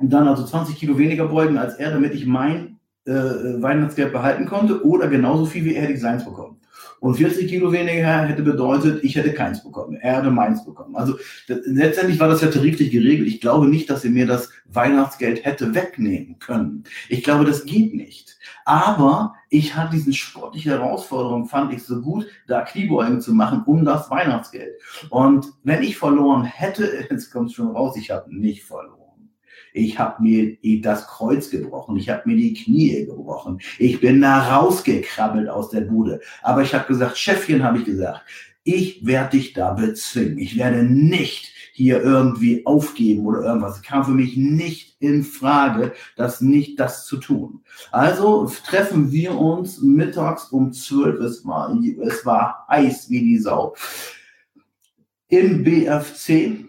und 0.00 0.10
dann 0.10 0.28
also 0.28 0.44
20 0.44 0.76
Kilo 0.76 0.98
weniger 0.98 1.26
beugen 1.26 1.58
als 1.58 1.74
er, 1.74 1.90
damit 1.90 2.14
ich 2.14 2.26
mein 2.26 2.78
äh, 3.04 3.12
Weihnachtsgeld 3.12 4.12
behalten 4.12 4.46
konnte 4.46 4.84
oder 4.84 5.08
genauso 5.08 5.46
viel 5.46 5.64
wie 5.64 5.74
er 5.74 5.90
ich 5.90 6.00
seins 6.00 6.24
bekommen. 6.24 6.56
Und 7.00 7.14
40 7.14 7.48
Kilo 7.48 7.72
weniger 7.72 8.26
hätte 8.26 8.42
bedeutet, 8.42 9.02
ich 9.02 9.16
hätte 9.16 9.32
keins 9.32 9.64
bekommen. 9.64 9.96
Er 9.96 10.18
hätte 10.18 10.30
meins 10.30 10.64
bekommen. 10.66 10.96
Also 10.96 11.16
das, 11.48 11.60
letztendlich 11.64 12.20
war 12.20 12.28
das 12.28 12.42
ja 12.42 12.48
tariflich 12.48 12.90
geregelt. 12.90 13.26
Ich 13.26 13.40
glaube 13.40 13.68
nicht, 13.68 13.88
dass 13.88 14.04
er 14.04 14.10
mir 14.10 14.26
das 14.26 14.50
Weihnachtsgeld 14.66 15.44
hätte 15.44 15.74
wegnehmen 15.74 16.38
können. 16.38 16.84
Ich 17.08 17.24
glaube, 17.24 17.46
das 17.46 17.64
geht 17.64 17.94
nicht. 17.94 18.36
Aber 18.66 19.34
ich 19.48 19.74
hatte 19.74 19.96
diese 19.96 20.12
sportliche 20.12 20.70
Herausforderung, 20.70 21.46
fand 21.46 21.72
ich 21.72 21.82
so 21.82 22.02
gut, 22.02 22.26
da 22.46 22.60
Kniebeugen 22.62 23.22
zu 23.22 23.32
machen 23.32 23.62
um 23.64 23.86
das 23.86 24.10
Weihnachtsgeld. 24.10 24.74
Und 25.08 25.46
wenn 25.64 25.82
ich 25.82 25.96
verloren 25.96 26.44
hätte, 26.44 27.06
jetzt 27.10 27.32
kommt 27.32 27.48
es 27.48 27.56
schon 27.56 27.74
raus, 27.74 27.96
ich 27.96 28.10
habe 28.10 28.34
nicht 28.34 28.62
verloren. 28.62 28.99
Ich 29.72 29.98
habe 29.98 30.22
mir 30.22 30.56
das 30.82 31.06
Kreuz 31.06 31.50
gebrochen. 31.50 31.96
Ich 31.96 32.08
habe 32.08 32.22
mir 32.26 32.36
die 32.36 32.54
Knie 32.54 33.06
gebrochen. 33.06 33.60
Ich 33.78 34.00
bin 34.00 34.20
da 34.20 34.56
rausgekrabbelt 34.56 35.48
aus 35.48 35.70
der 35.70 35.82
Bude. 35.82 36.20
Aber 36.42 36.62
ich 36.62 36.74
habe 36.74 36.86
gesagt, 36.86 37.18
Chefchen, 37.18 37.62
habe 37.62 37.78
ich 37.78 37.84
gesagt, 37.84 38.22
ich 38.64 39.06
werde 39.06 39.36
dich 39.38 39.52
da 39.52 39.72
bezwingen. 39.72 40.38
Ich 40.38 40.58
werde 40.58 40.82
nicht 40.82 41.52
hier 41.72 42.02
irgendwie 42.02 42.66
aufgeben 42.66 43.24
oder 43.26 43.40
irgendwas. 43.40 43.76
Es 43.76 43.82
kam 43.82 44.04
für 44.04 44.10
mich 44.10 44.36
nicht 44.36 44.96
in 45.00 45.22
Frage, 45.22 45.94
das 46.16 46.40
nicht 46.40 46.78
das 46.78 47.06
zu 47.06 47.16
tun. 47.16 47.62
Also 47.90 48.50
treffen 48.66 49.12
wir 49.12 49.38
uns 49.38 49.80
mittags 49.80 50.46
um 50.50 50.72
zwölf. 50.72 51.20
Es 51.20 51.44
war, 51.46 51.74
es 52.02 52.26
war 52.26 52.66
heiß 52.68 53.08
wie 53.08 53.20
die 53.20 53.38
Sau. 53.38 53.74
Im 55.28 55.64
BFC 55.64 56.66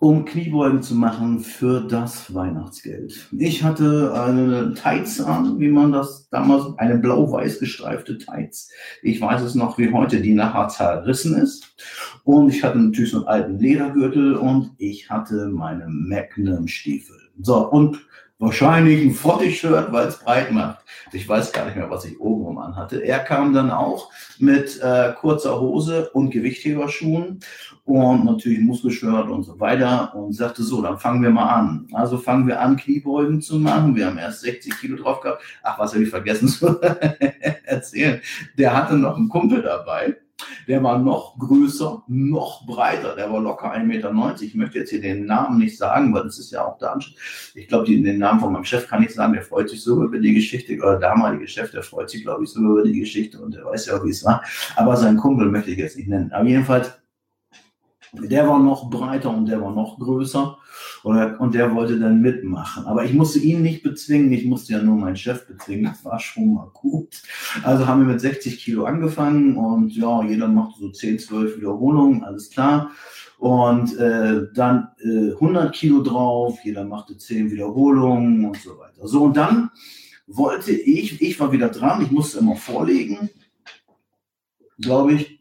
um 0.00 0.24
Kniebeugen 0.24 0.80
zu 0.80 0.94
machen 0.94 1.40
für 1.40 1.80
das 1.80 2.32
Weihnachtsgeld. 2.32 3.28
Ich 3.36 3.64
hatte 3.64 4.12
eine 4.14 4.72
Tights 4.74 5.20
an, 5.20 5.58
wie 5.58 5.70
man 5.70 5.90
das 5.90 6.28
damals, 6.30 6.78
eine 6.78 6.98
blau-weiß 6.98 7.58
gestreifte 7.58 8.16
Tights. 8.16 8.70
Ich 9.02 9.20
weiß 9.20 9.42
es 9.42 9.56
noch 9.56 9.76
wie 9.76 9.92
heute, 9.92 10.20
die 10.20 10.34
nachher 10.34 10.68
zerrissen 10.68 11.34
ist. 11.36 11.74
Und 12.22 12.48
ich 12.48 12.62
hatte 12.62 12.78
natürlich 12.78 13.10
so 13.10 13.18
einen 13.18 13.26
alten 13.26 13.58
Ledergürtel 13.58 14.36
und 14.36 14.70
ich 14.78 15.10
hatte 15.10 15.48
meine 15.48 15.88
Magnum-Stiefel. 15.88 17.16
So, 17.40 17.68
und 17.68 18.06
wahrscheinlich 18.38 19.04
ein 19.04 19.14
Frottich-Shirt, 19.14 19.92
weil 19.92 20.08
es 20.08 20.18
breit 20.18 20.52
macht. 20.52 20.84
Ich 21.12 21.28
weiß 21.28 21.52
gar 21.52 21.64
nicht 21.64 21.76
mehr, 21.76 21.90
was 21.90 22.04
ich 22.04 22.20
obenrum 22.20 22.58
anhatte. 22.58 23.00
Er 23.04 23.18
kam 23.18 23.52
dann 23.52 23.70
auch 23.70 24.10
mit 24.38 24.80
äh, 24.80 25.12
kurzer 25.18 25.60
Hose 25.60 26.10
und 26.10 26.30
Gewichtheberschuhen 26.30 27.40
und 27.84 28.24
natürlich 28.24 28.60
Muskelshirt 28.60 29.28
und 29.28 29.42
so 29.42 29.58
weiter 29.58 30.14
und 30.14 30.34
sagte 30.34 30.62
so, 30.62 30.82
dann 30.82 30.98
fangen 30.98 31.22
wir 31.22 31.30
mal 31.30 31.48
an. 31.48 31.88
Also 31.92 32.18
fangen 32.18 32.46
wir 32.46 32.60
an, 32.60 32.76
Kniebeugen 32.76 33.40
zu 33.40 33.58
machen. 33.58 33.96
Wir 33.96 34.06
haben 34.06 34.18
erst 34.18 34.42
60 34.42 34.78
Kilo 34.78 34.96
drauf 35.02 35.20
gehabt. 35.20 35.42
Ach, 35.62 35.78
was 35.78 35.94
habe 35.94 36.04
ich 36.04 36.10
vergessen 36.10 36.48
zu 36.48 36.80
erzählen. 37.64 38.20
Der 38.56 38.76
hatte 38.76 38.96
noch 38.96 39.16
einen 39.16 39.28
Kumpel 39.28 39.62
dabei 39.62 40.16
der 40.66 40.82
war 40.82 40.98
noch 40.98 41.38
größer, 41.38 42.02
noch 42.06 42.66
breiter, 42.66 43.16
der 43.16 43.32
war 43.32 43.40
locker 43.40 43.72
1,90 43.72 43.84
Meter. 43.84 44.36
Ich 44.40 44.54
möchte 44.54 44.78
jetzt 44.78 44.90
hier 44.90 45.00
den 45.00 45.26
Namen 45.26 45.58
nicht 45.58 45.76
sagen, 45.76 46.12
weil 46.14 46.24
das 46.24 46.38
ist 46.38 46.50
ja 46.50 46.64
auch 46.64 46.80
Anschluss. 46.80 47.52
Ich 47.54 47.68
glaube, 47.68 47.86
den 47.86 48.18
Namen 48.18 48.40
von 48.40 48.52
meinem 48.52 48.64
Chef 48.64 48.88
kann 48.88 49.02
ich 49.02 49.14
sagen, 49.14 49.32
der 49.32 49.42
freut 49.42 49.68
sich 49.68 49.82
so 49.82 50.02
über 50.02 50.18
die 50.18 50.34
Geschichte, 50.34 50.76
oder 50.76 50.98
damalige 50.98 51.46
Chef, 51.48 51.70
der 51.70 51.82
freut 51.82 52.10
sich, 52.10 52.22
glaube 52.22 52.44
ich, 52.44 52.50
so 52.50 52.60
über 52.60 52.82
die 52.82 53.00
Geschichte 53.00 53.40
und 53.40 53.54
der 53.54 53.64
weiß 53.64 53.86
ja 53.86 54.04
wie 54.04 54.10
es 54.10 54.24
war. 54.24 54.42
Aber 54.76 54.96
seinen 54.96 55.16
Kumpel 55.16 55.50
möchte 55.50 55.70
ich 55.70 55.78
jetzt 55.78 55.96
nicht 55.96 56.08
nennen. 56.08 56.32
Aber 56.32 56.46
jedenfalls, 56.46 56.92
der 58.12 58.48
war 58.48 58.58
noch 58.58 58.90
breiter 58.90 59.30
und 59.30 59.46
der 59.46 59.60
war 59.60 59.74
noch 59.74 59.98
größer. 59.98 60.58
Oder, 61.04 61.40
und 61.40 61.54
der 61.54 61.74
wollte 61.74 61.98
dann 61.98 62.20
mitmachen. 62.20 62.86
Aber 62.86 63.04
ich 63.04 63.12
musste 63.12 63.38
ihn 63.38 63.62
nicht 63.62 63.82
bezwingen, 63.82 64.32
ich 64.32 64.44
musste 64.44 64.72
ja 64.72 64.82
nur 64.82 64.96
meinen 64.96 65.16
Chef 65.16 65.46
bezwingen. 65.46 65.84
Das 65.84 66.04
war 66.04 66.18
schon 66.18 66.54
mal 66.54 66.70
gut. 66.72 67.22
Also 67.62 67.86
haben 67.86 68.00
wir 68.00 68.12
mit 68.12 68.20
60 68.20 68.58
Kilo 68.58 68.84
angefangen 68.84 69.56
und 69.56 69.94
ja, 69.94 70.22
jeder 70.22 70.48
machte 70.48 70.80
so 70.80 70.90
10, 70.90 71.18
12 71.18 71.58
Wiederholungen, 71.58 72.24
alles 72.24 72.50
klar. 72.50 72.90
Und 73.38 73.96
äh, 73.98 74.46
dann 74.54 74.88
äh, 75.00 75.32
100 75.32 75.72
Kilo 75.74 76.02
drauf, 76.02 76.58
jeder 76.64 76.84
machte 76.84 77.16
10 77.16 77.50
Wiederholungen 77.50 78.44
und 78.44 78.56
so 78.56 78.78
weiter. 78.78 79.06
So, 79.06 79.24
und 79.24 79.36
dann 79.36 79.70
wollte 80.26 80.72
ich, 80.72 81.22
ich 81.22 81.38
war 81.38 81.52
wieder 81.52 81.68
dran, 81.68 82.02
ich 82.02 82.10
musste 82.10 82.40
immer 82.40 82.56
vorlegen, 82.56 83.30
glaube 84.80 85.14
ich, 85.14 85.37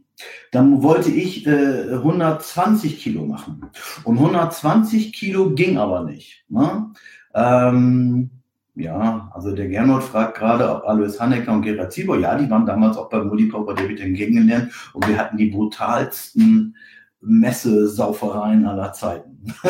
dann 0.58 0.82
wollte 0.82 1.12
ich 1.12 1.46
äh, 1.46 1.94
120 1.94 2.98
Kilo 3.00 3.28
machen. 3.28 3.70
Und 4.04 4.18
120 4.18 5.14
Kilo 5.14 5.52
ging 5.52 5.78
aber 5.78 6.04
nicht. 6.04 6.46
Ne? 6.50 6.94
Ähm, 7.36 8.32
ja, 8.74 9.30
also 9.36 9.54
der 9.54 9.68
Gernot 9.68 10.02
fragt 10.04 10.40
gerade, 10.40 10.68
ob 10.68 10.84
Alois 10.86 11.20
Hanecker 11.20 11.54
und 11.54 11.62
Gerhard 11.62 11.94
Zieber, 11.94 12.18
ja, 12.18 12.36
die 12.36 12.50
waren 12.50 12.66
damals 12.66 12.98
auch 12.98 13.08
bei 13.08 13.24
Mulipau 13.24 13.66
bei 13.66 13.74
David 13.74 14.00
kennengelernt 14.00 14.72
und 14.94 15.08
wir 15.08 15.20
hatten 15.20 15.38
die 15.38 15.52
brutalsten 15.52 16.76
Messesaufereien 17.22 18.66
aller 18.66 18.94
Zeiten. 18.94 19.54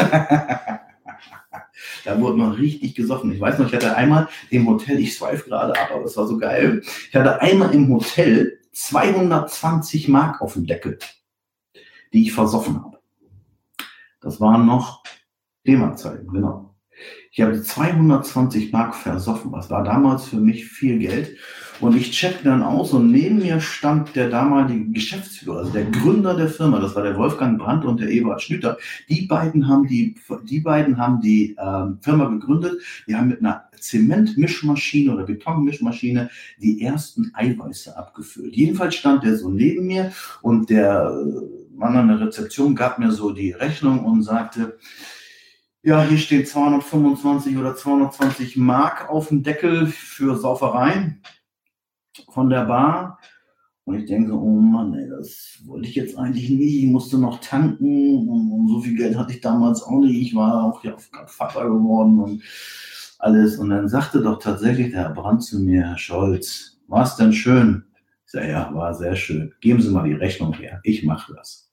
da 2.06 2.18
wurde 2.18 2.38
noch 2.38 2.58
richtig 2.58 2.96
gesoffen. 2.96 3.34
Ich 3.34 3.42
weiß 3.42 3.60
noch, 3.60 3.68
ich 3.68 3.74
hatte 3.74 3.94
einmal 3.94 4.30
im 4.52 4.66
Hotel, 4.66 5.00
ich 5.00 5.16
swipe 5.16 5.50
gerade 5.50 5.78
ab, 5.78 5.92
aber 5.94 6.06
es 6.06 6.16
war 6.16 6.28
so 6.28 6.38
geil. 6.38 6.82
Ich 7.10 7.14
hatte 7.14 7.42
einmal 7.42 7.76
im 7.76 7.90
Hotel 7.90 8.58
220 8.78 10.08
Mark 10.08 10.40
auf 10.40 10.54
dem 10.54 10.68
Deckel, 10.68 11.00
die 12.14 12.24
ich 12.24 12.34
versoffen 12.34 12.84
habe. 12.84 13.00
Das 14.22 14.40
waren 14.40 14.68
noch 14.68 15.04
D-Mark-Zeiten, 15.66 16.28
genau. 16.28 16.76
Ich 17.32 17.42
habe 17.42 17.60
220 17.62 18.72
Mark 18.72 18.96
versoffen. 18.96 19.52
Das 19.52 19.70
war 19.72 19.84
damals 19.84 20.26
für 20.26 20.38
mich 20.38 20.66
viel 20.68 21.00
Geld. 21.00 21.38
Und 21.80 21.96
ich 21.96 22.12
checkte 22.12 22.46
dann 22.46 22.64
aus 22.64 22.92
und 22.94 23.12
neben 23.12 23.38
mir 23.38 23.60
stand 23.60 24.16
der 24.16 24.30
damalige 24.30 24.90
Geschäftsführer, 24.92 25.60
also 25.60 25.72
der 25.72 25.86
Gründer 25.86 26.36
der 26.36 26.48
Firma. 26.48 26.80
Das 26.80 26.96
war 26.96 27.04
der 27.04 27.18
Wolfgang 27.18 27.60
Brandt 27.60 27.86
und 27.86 28.00
der 28.00 28.10
Eberhard 28.10 28.42
Schlüter. 28.42 28.78
Die 29.10 29.28
beiden 29.28 29.68
haben 29.68 29.88
die, 29.88 30.16
die 30.44 30.60
beiden 30.60 30.98
haben 30.98 31.22
die 31.22 31.56
ähm, 31.60 32.00
Firma 32.02 32.26
gegründet. 32.30 32.82
Die 33.08 33.16
haben 33.16 33.28
mit 33.28 33.40
einer 33.40 33.66
Zementmischmaschine 33.80 35.14
oder 35.14 35.26
Betonmischmaschine 35.26 36.32
die 36.60 36.82
ersten 36.82 37.32
Eiweiße 37.36 37.96
abgefüllt. 37.96 38.56
Jedenfalls 38.56 38.96
stand 38.96 39.24
der 39.24 39.38
so 39.38 39.50
neben 39.50 39.86
mir 39.86 40.12
und 40.42 40.72
der 40.72 41.12
äh, 41.12 41.78
Mann 41.78 41.96
an 41.96 42.08
der 42.08 42.22
Rezeption 42.22 42.76
gab 42.76 42.98
mir 42.98 43.12
so 43.12 43.32
die 43.32 43.52
Rechnung 43.52 44.04
und 44.04 44.24
sagte, 44.24 44.80
ja, 45.84 46.04
hier 46.04 46.18
steht 46.18 46.50
225 46.50 47.56
oder 47.56 47.76
220 47.76 48.58
Mark 48.58 49.10
auf 49.10 49.30
dem 49.30 49.44
Deckel 49.44 49.86
für 49.86 50.36
Sauferei 50.36 51.16
von 52.30 52.50
der 52.50 52.66
Bar. 52.66 53.20
Und 53.86 54.00
ich 54.00 54.06
denke, 54.06 54.34
oh 54.34 54.60
Mann, 54.60 54.94
ey, 54.96 55.10
das 55.10 55.60
wollte 55.66 55.88
ich 55.88 55.96
jetzt 55.96 56.18
eigentlich 56.18 56.50
nicht. 56.50 56.84
Ich 56.84 56.88
musste 56.88 57.18
noch 57.18 57.40
tanken 57.40 58.28
und, 58.28 58.52
und 58.52 58.68
so 58.68 58.82
viel 58.82 58.98
Geld 58.98 59.18
hatte 59.18 59.34
ich 59.34 59.40
damals 59.40 59.82
auch 59.82 60.00
nicht. 60.00 60.22
Ich 60.22 60.36
war 60.36 60.64
auch 60.66 60.84
ja 60.84 60.96
Vater 61.28 61.64
geworden 61.70 62.20
und 62.20 62.44
alles. 63.20 63.58
Und 63.58 63.70
dann 63.70 63.88
sagte 63.88 64.22
doch 64.22 64.40
tatsächlich 64.40 64.92
der 64.92 65.04
Herr 65.04 65.14
Brandt 65.14 65.44
zu 65.44 65.60
mir, 65.60 65.88
Herr 65.88 65.98
Scholz, 65.98 66.80
war 66.88 67.04
es 67.04 67.16
denn 67.16 67.32
schön? 67.32 67.86
Ich 68.26 68.32
sage, 68.34 68.50
ja, 68.50 68.74
war 68.74 68.94
sehr 68.94 69.16
schön. 69.16 69.54
Geben 69.62 69.82
Sie 69.82 69.90
mal 69.90 70.04
die 70.04 70.14
Rechnung 70.14 70.54
her. 70.54 70.82
Ich 70.84 71.04
mache 71.04 71.34
das. 71.34 71.72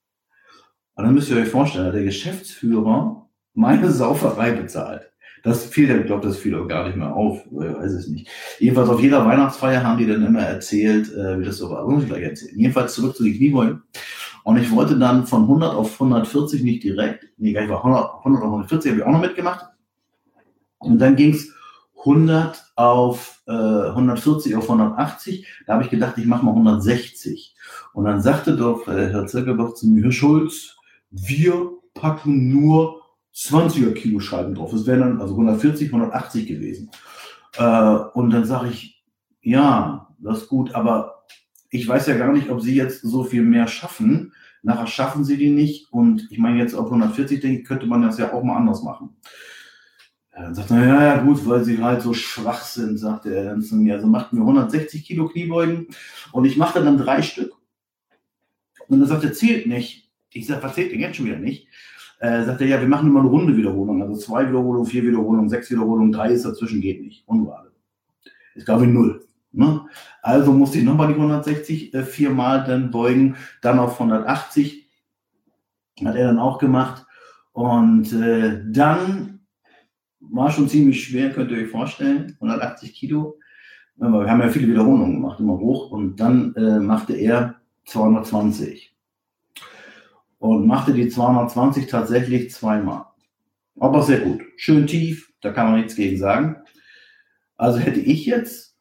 Und 0.94 1.04
dann 1.04 1.14
müsst 1.14 1.30
ihr 1.30 1.36
euch 1.36 1.48
vorstellen, 1.48 1.92
der 1.92 2.04
Geschäftsführer 2.04 3.28
meine 3.54 3.90
Sauferei 3.90 4.52
bezahlt. 4.52 5.10
Das 5.44 5.66
fiel, 5.66 5.90
ich 5.90 6.06
glaube, 6.06 6.26
das 6.26 6.38
fiel 6.38 6.54
auch 6.54 6.66
gar 6.66 6.86
nicht 6.86 6.96
mehr 6.96 7.14
auf, 7.14 7.44
ich 7.44 7.52
weiß 7.52 7.92
es 7.92 8.08
nicht. 8.08 8.28
Jedenfalls 8.58 8.88
auf 8.88 9.00
jeder 9.00 9.26
Weihnachtsfeier 9.26 9.84
haben 9.84 9.98
die 9.98 10.06
dann 10.06 10.24
immer 10.24 10.40
erzählt, 10.40 11.12
äh, 11.12 11.38
wie 11.38 11.44
das 11.44 11.58
so 11.58 11.68
war. 11.68 11.86
Muss 11.86 12.02
ich 12.02 12.08
gleich 12.08 12.22
erzählen. 12.22 12.58
Jedenfalls 12.58 12.94
zurück 12.94 13.14
zu 13.14 13.24
den 13.24 13.36
Kniebeugen. 13.36 13.82
Und 14.44 14.56
ich 14.56 14.70
wollte 14.70 14.98
dann 14.98 15.26
von 15.26 15.42
100 15.42 15.74
auf 15.74 16.00
140 16.00 16.62
nicht 16.62 16.82
direkt, 16.82 17.26
nee, 17.36 17.52
gar 17.52 17.60
nicht, 17.60 17.70
war 17.70 17.84
100, 17.84 18.18
100 18.20 18.42
auf 18.42 18.48
140 18.48 18.90
habe 18.90 19.00
ich 19.00 19.06
auch 19.06 19.12
noch 19.12 19.20
mitgemacht. 19.20 19.66
Und 20.78 20.98
dann 20.98 21.14
ging's 21.14 21.52
100 21.98 22.72
auf 22.76 23.42
äh, 23.46 23.52
140 23.52 24.56
auf 24.56 24.64
180. 24.64 25.46
Da 25.66 25.74
habe 25.74 25.84
ich 25.84 25.90
gedacht, 25.90 26.16
ich 26.16 26.24
mache 26.24 26.44
mal 26.44 26.52
160. 26.52 27.54
Und 27.92 28.04
dann 28.04 28.22
sagte 28.22 28.56
doch 28.56 28.88
äh, 28.88 29.10
Herr 29.10 29.26
Zirkelbach 29.26 29.74
zu 29.74 29.88
mir, 29.88 30.04
Herr 30.04 30.12
Schulz, 30.12 30.76
wir 31.10 31.70
packen 31.92 32.50
nur 32.50 33.03
20er 33.34 33.92
Kilo 33.92 34.20
Scheiben 34.20 34.54
drauf. 34.54 34.70
Das 34.70 34.86
wären 34.86 35.00
dann 35.00 35.20
also 35.20 35.34
140, 35.34 35.88
180 35.88 36.46
gewesen. 36.46 36.90
Äh, 37.56 37.96
und 38.14 38.30
dann 38.30 38.44
sage 38.44 38.68
ich, 38.68 39.04
ja, 39.42 40.14
das 40.18 40.42
ist 40.42 40.48
gut, 40.48 40.74
aber 40.74 41.24
ich 41.70 41.86
weiß 41.86 42.06
ja 42.06 42.16
gar 42.16 42.32
nicht, 42.32 42.50
ob 42.50 42.60
Sie 42.60 42.74
jetzt 42.74 43.02
so 43.02 43.24
viel 43.24 43.42
mehr 43.42 43.66
schaffen. 43.66 44.32
Nachher 44.62 44.86
schaffen 44.86 45.24
Sie 45.24 45.36
die 45.36 45.50
nicht. 45.50 45.92
Und 45.92 46.28
ich 46.30 46.38
meine, 46.38 46.58
jetzt 46.58 46.74
auf 46.74 46.86
140, 46.86 47.40
denke 47.40 47.60
ich, 47.60 47.66
könnte 47.66 47.86
man 47.86 48.02
das 48.02 48.18
ja 48.18 48.32
auch 48.32 48.44
mal 48.44 48.56
anders 48.56 48.82
machen. 48.82 49.16
Dann 50.36 50.54
sagt 50.54 50.70
er, 50.70 50.86
ja, 50.86 51.02
ja, 51.02 51.16
gut, 51.22 51.46
weil 51.46 51.64
sie 51.64 51.82
halt 51.82 52.02
so 52.02 52.12
schwach 52.12 52.64
sind, 52.64 52.98
sagte 52.98 53.34
er 53.34 53.44
dann 53.44 53.62
zu 53.62 53.76
mir. 53.76 53.94
Also 53.94 54.06
machten 54.08 54.36
wir 54.36 54.42
160 54.42 55.04
Kilo 55.04 55.28
Kniebeugen 55.28 55.88
und 56.32 56.44
ich 56.44 56.56
machte 56.56 56.82
dann 56.82 56.98
drei 56.98 57.22
Stück. 57.22 57.52
Und 58.88 58.98
dann 58.98 59.08
sagt 59.08 59.24
er, 59.24 59.32
zählt 59.32 59.66
nicht. 59.66 60.10
Ich 60.30 60.46
sage, 60.46 60.62
was 60.62 60.74
zählt 60.74 60.92
denn 60.92 61.00
jetzt 61.00 61.16
schon 61.16 61.26
wieder 61.26 61.38
nicht? 61.38 61.68
Äh, 62.20 62.44
sagt 62.44 62.60
er, 62.60 62.66
ja, 62.66 62.80
wir 62.80 62.88
machen 62.88 63.08
immer 63.08 63.20
eine 63.20 63.28
runde 63.28 63.56
Wiederholung. 63.56 64.02
Also 64.02 64.16
zwei 64.16 64.48
Wiederholungen, 64.48 64.86
vier 64.86 65.02
Wiederholungen, 65.02 65.48
sechs 65.48 65.70
Wiederholungen, 65.70 66.12
drei 66.12 66.32
ist 66.32 66.44
dazwischen, 66.44 66.80
geht 66.80 67.02
nicht. 67.02 67.26
Ungerade. 67.26 67.72
Ist 68.54 68.66
glaube 68.66 68.86
ich 68.86 68.92
null. 68.92 69.26
Ne? 69.52 69.82
Also 70.22 70.52
musste 70.52 70.78
ich 70.78 70.84
nochmal 70.84 71.08
die 71.08 71.14
160 71.14 71.94
äh, 71.94 72.02
viermal 72.02 72.64
dann 72.64 72.90
beugen, 72.90 73.36
dann 73.62 73.78
auf 73.78 74.00
180. 74.00 74.88
Hat 76.04 76.16
er 76.16 76.26
dann 76.26 76.38
auch 76.38 76.58
gemacht. 76.58 77.06
Und 77.52 78.12
äh, 78.12 78.62
dann 78.66 79.40
war 80.20 80.50
schon 80.50 80.68
ziemlich 80.68 81.04
schwer, 81.04 81.30
könnt 81.30 81.50
ihr 81.52 81.58
euch 81.58 81.70
vorstellen, 81.70 82.36
180 82.40 82.94
Kilo. 82.94 83.38
Wir 83.96 84.28
haben 84.28 84.40
ja 84.40 84.48
viele 84.48 84.66
Wiederholungen 84.66 85.14
gemacht, 85.14 85.38
immer 85.38 85.58
hoch. 85.58 85.92
Und 85.92 86.18
dann 86.18 86.54
äh, 86.56 86.80
machte 86.80 87.14
er 87.14 87.56
220 87.84 88.93
und 90.44 90.66
machte 90.66 90.92
die 90.92 91.08
220 91.08 91.86
tatsächlich 91.86 92.50
zweimal. 92.50 93.06
Aber 93.80 94.02
sehr 94.02 94.20
gut. 94.20 94.42
Schön 94.58 94.86
tief, 94.86 95.32
da 95.40 95.50
kann 95.50 95.70
man 95.70 95.76
nichts 95.80 95.96
gegen 95.96 96.18
sagen. 96.18 96.56
Also 97.56 97.78
hätte 97.78 98.00
ich 98.00 98.26
jetzt 98.26 98.76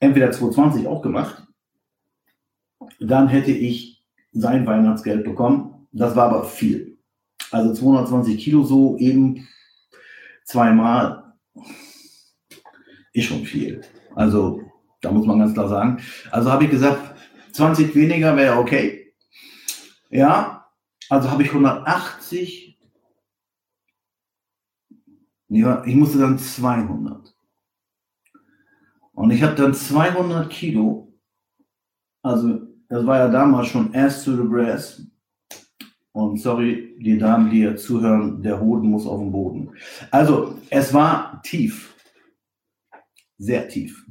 entweder 0.00 0.30
220 0.30 0.86
auch 0.86 1.00
gemacht, 1.00 1.46
dann 3.00 3.28
hätte 3.28 3.52
ich 3.52 4.04
sein 4.32 4.66
Weihnachtsgeld 4.66 5.24
bekommen. 5.24 5.88
Das 5.92 6.14
war 6.14 6.26
aber 6.26 6.44
viel. 6.44 6.98
Also 7.50 7.72
220 7.72 8.36
Kilo 8.36 8.62
so 8.62 8.98
eben 8.98 9.48
zweimal 10.44 11.32
ist 13.14 13.24
schon 13.24 13.46
viel. 13.46 13.80
Also 14.14 14.60
da 15.00 15.10
muss 15.10 15.24
man 15.24 15.38
ganz 15.38 15.54
klar 15.54 15.70
sagen. 15.70 16.02
Also 16.30 16.52
habe 16.52 16.64
ich 16.64 16.70
gesagt, 16.70 17.16
20 17.52 17.94
weniger 17.94 18.36
wäre 18.36 18.58
okay. 18.58 19.14
Ja, 20.10 20.56
also 21.08 21.30
habe 21.30 21.42
ich 21.42 21.48
180 21.48 22.66
Ja, 25.48 25.84
ich 25.84 25.94
musste 25.94 26.18
dann 26.18 26.38
200. 26.38 27.34
Und 29.12 29.30
ich 29.30 29.42
habe 29.42 29.54
dann 29.54 29.74
200 29.74 30.50
Kilo. 30.50 31.14
Also, 32.22 32.60
das 32.88 33.06
war 33.06 33.18
ja 33.18 33.28
damals 33.28 33.68
schon 33.68 33.94
ass 33.94 34.24
to 34.24 34.36
the 34.36 34.42
brass. 34.42 35.02
Und 36.12 36.40
sorry, 36.40 36.96
die 36.98 37.18
Damen, 37.18 37.50
die 37.50 37.58
hier 37.58 37.76
zuhören, 37.76 38.42
der 38.42 38.60
Hoden 38.60 38.90
muss 38.90 39.06
auf 39.06 39.20
den 39.20 39.32
Boden. 39.32 39.70
Also, 40.10 40.58
es 40.70 40.92
war 40.92 41.40
tief. 41.42 41.94
Sehr 43.38 43.68
tief. 43.68 44.04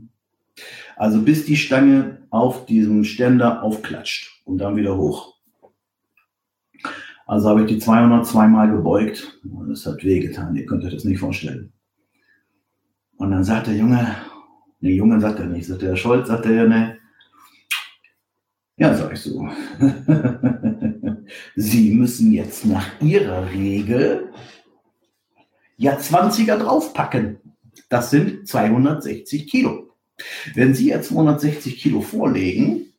Also, 0.95 1.21
bis 1.21 1.45
die 1.45 1.57
Stange 1.57 2.25
auf 2.29 2.65
diesem 2.65 3.03
Ständer 3.03 3.61
aufklatscht 3.61 4.41
und 4.45 4.59
dann 4.59 4.77
wieder 4.77 4.95
hoch. 4.95 5.34
Also 7.25 7.49
habe 7.49 7.61
ich 7.61 7.67
die 7.67 7.79
202 7.79 8.47
Mal 8.47 8.71
gebeugt 8.71 9.39
und 9.43 9.71
es 9.71 9.85
hat 9.85 10.03
wehgetan. 10.03 10.55
Ihr 10.55 10.65
könnt 10.65 10.83
euch 10.83 10.93
das 10.93 11.05
nicht 11.05 11.19
vorstellen. 11.19 11.73
Und 13.17 13.31
dann 13.31 13.43
sagt 13.43 13.67
der 13.67 13.75
Junge, 13.75 14.15
der 14.81 14.91
Junge 14.91 15.19
sagt 15.19 15.39
er 15.39 15.47
nicht, 15.47 15.65
sagt 15.65 15.81
der 15.81 15.95
Scholz, 15.95 16.27
sagt 16.27 16.45
er, 16.45 16.67
ne, 16.67 16.97
ja, 18.77 18.93
sag 18.93 19.13
ich 19.13 19.21
so. 19.21 19.47
Sie 21.55 21.93
müssen 21.93 22.33
jetzt 22.33 22.65
nach 22.65 23.01
Ihrer 23.01 23.49
Regel 23.49 24.31
ja 25.77 25.97
20er 25.97 26.57
draufpacken. 26.57 27.39
Das 27.89 28.11
sind 28.11 28.47
260 28.47 29.47
Kilo. 29.47 29.95
Wenn 30.53 30.75
Sie 30.75 30.89
jetzt 30.89 31.09
260 31.09 31.77
Kilo 31.77 32.01
vorlegen, 32.01 32.93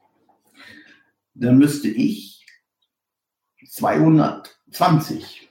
dann 1.35 1.59
müsste 1.59 1.89
ich 1.89 2.36
220, 3.71 5.49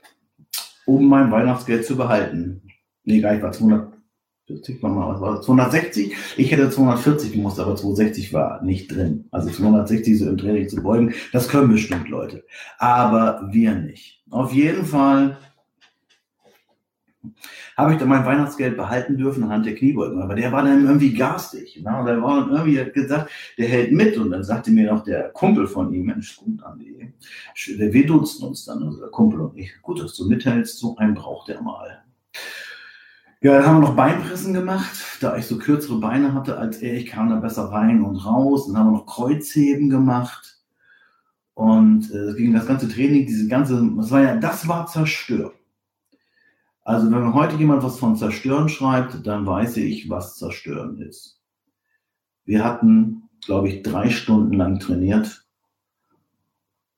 um 0.86 1.08
mein 1.08 1.32
Weihnachtsgeld 1.32 1.86
zu 1.86 1.96
behalten. 1.96 2.62
Nee, 3.04 3.22
gar 3.22 3.34
nicht, 3.34 3.44
war 3.44 3.52
240, 3.52 4.82
mal, 4.82 5.14
was 5.14 5.22
war 5.22 5.36
das? 5.36 5.46
260? 5.46 6.16
Ich 6.38 6.52
hätte 6.52 6.70
240 6.70 7.34
gemusst, 7.34 7.60
aber 7.60 7.76
260 7.76 8.34
war 8.34 8.62
nicht 8.64 8.92
drin. 8.92 9.28
Also 9.32 9.50
260 9.50 10.20
so 10.20 10.30
im 10.30 10.38
Training 10.38 10.70
zu 10.70 10.82
beugen, 10.82 11.14
das 11.34 11.48
können 11.48 11.72
bestimmt 11.72 12.10
Leute. 12.10 12.44
Aber 12.78 13.48
wir 13.52 13.76
nicht. 13.76 14.24
Auf 14.30 14.54
jeden 14.54 14.86
Fall 14.86 15.38
habe 17.78 17.94
ich 17.94 18.00
dann 18.00 18.10
mein 18.10 18.26
Weihnachtsgeld 18.26 18.78
behalten 18.78 19.18
dürfen 19.18 19.44
anhand 19.44 19.66
der 19.66 19.76
Kniebeugen. 19.76 20.22
Aber 20.22 20.36
der 20.36 20.52
war 20.52 20.64
dann 20.64 20.86
irgendwie 20.86 21.14
garstig. 21.14 21.82
Ne? 21.84 21.98
Und 21.98 22.06
der 22.06 22.22
war 22.22 22.42
dann 22.42 22.52
irgendwie 22.52 22.80
hat 22.80 22.94
gesagt, 22.94 23.32
der 23.58 23.68
hält 23.68 23.92
mit. 23.92 24.18
Und 24.18 24.32
dann 24.32 24.44
sagte 24.44 24.72
mir 24.72 24.92
noch 24.92 25.04
der 25.04 25.30
Kumpel 25.30 25.68
von 25.68 25.94
ihm, 25.94 26.06
Mensch, 26.06 26.38
gut, 26.38 26.64
Andi, 26.64 27.14
wir 27.56 28.06
duzen 28.06 28.48
uns 28.48 28.66
dann, 28.66 28.98
der 29.00 29.10
Kumpel 29.10 29.42
und 29.42 29.58
ich. 29.58 29.72
Gut, 29.82 30.02
dass 30.02 30.16
du 30.16 30.28
mithältst, 30.28 30.80
so 30.80 30.96
einen 30.98 31.14
braucht 31.14 31.50
er 31.50 31.62
mal. 31.62 32.04
Ja, 33.42 33.58
dann 33.58 33.66
haben 33.68 33.82
wir 33.82 33.90
noch 33.90 33.96
Beinpressen 33.96 34.54
gemacht. 34.54 34.96
Da 35.22 35.38
ich 35.38 35.46
so 35.46 35.58
kürzere 35.58 36.00
Beine 36.00 36.34
hatte 36.34 36.58
als 36.58 36.78
er, 36.78 36.96
ich 36.96 37.06
kam 37.06 37.30
da 37.30 37.36
besser 37.36 37.66
rein 37.66 38.04
und 38.04 38.16
raus. 38.18 38.68
Dann 38.68 38.78
haben 38.78 38.88
wir 38.88 38.98
noch 39.00 39.06
Kreuzheben 39.06 39.90
gemacht. 39.90 40.56
Und 41.54 42.12
äh, 42.12 42.34
ging 42.36 42.54
das 42.54 42.68
ganze 42.68 42.90
Training, 42.90 43.26
diese 43.26 43.48
ganze, 43.48 43.90
das 43.96 44.12
war 44.12 44.22
ja, 44.22 44.36
das 44.36 44.68
war 44.68 44.88
zerstört. 44.88 45.54
Also 46.86 47.12
wenn 47.12 47.34
heute 47.34 47.56
jemand 47.56 47.82
was 47.82 47.98
von 47.98 48.16
zerstören 48.16 48.70
schreibt, 48.70 49.26
dann 49.26 49.48
weiß 49.48 49.78
ich, 49.78 50.08
was 50.08 50.38
zerstören 50.38 51.00
ist. 51.02 51.42
Wir 52.46 52.64
hatten, 52.64 53.24
glaube 53.44 53.70
ich, 53.70 53.82
drei 53.82 54.12
Stunden 54.12 54.54
lang 54.54 54.80
trainiert 54.80 55.48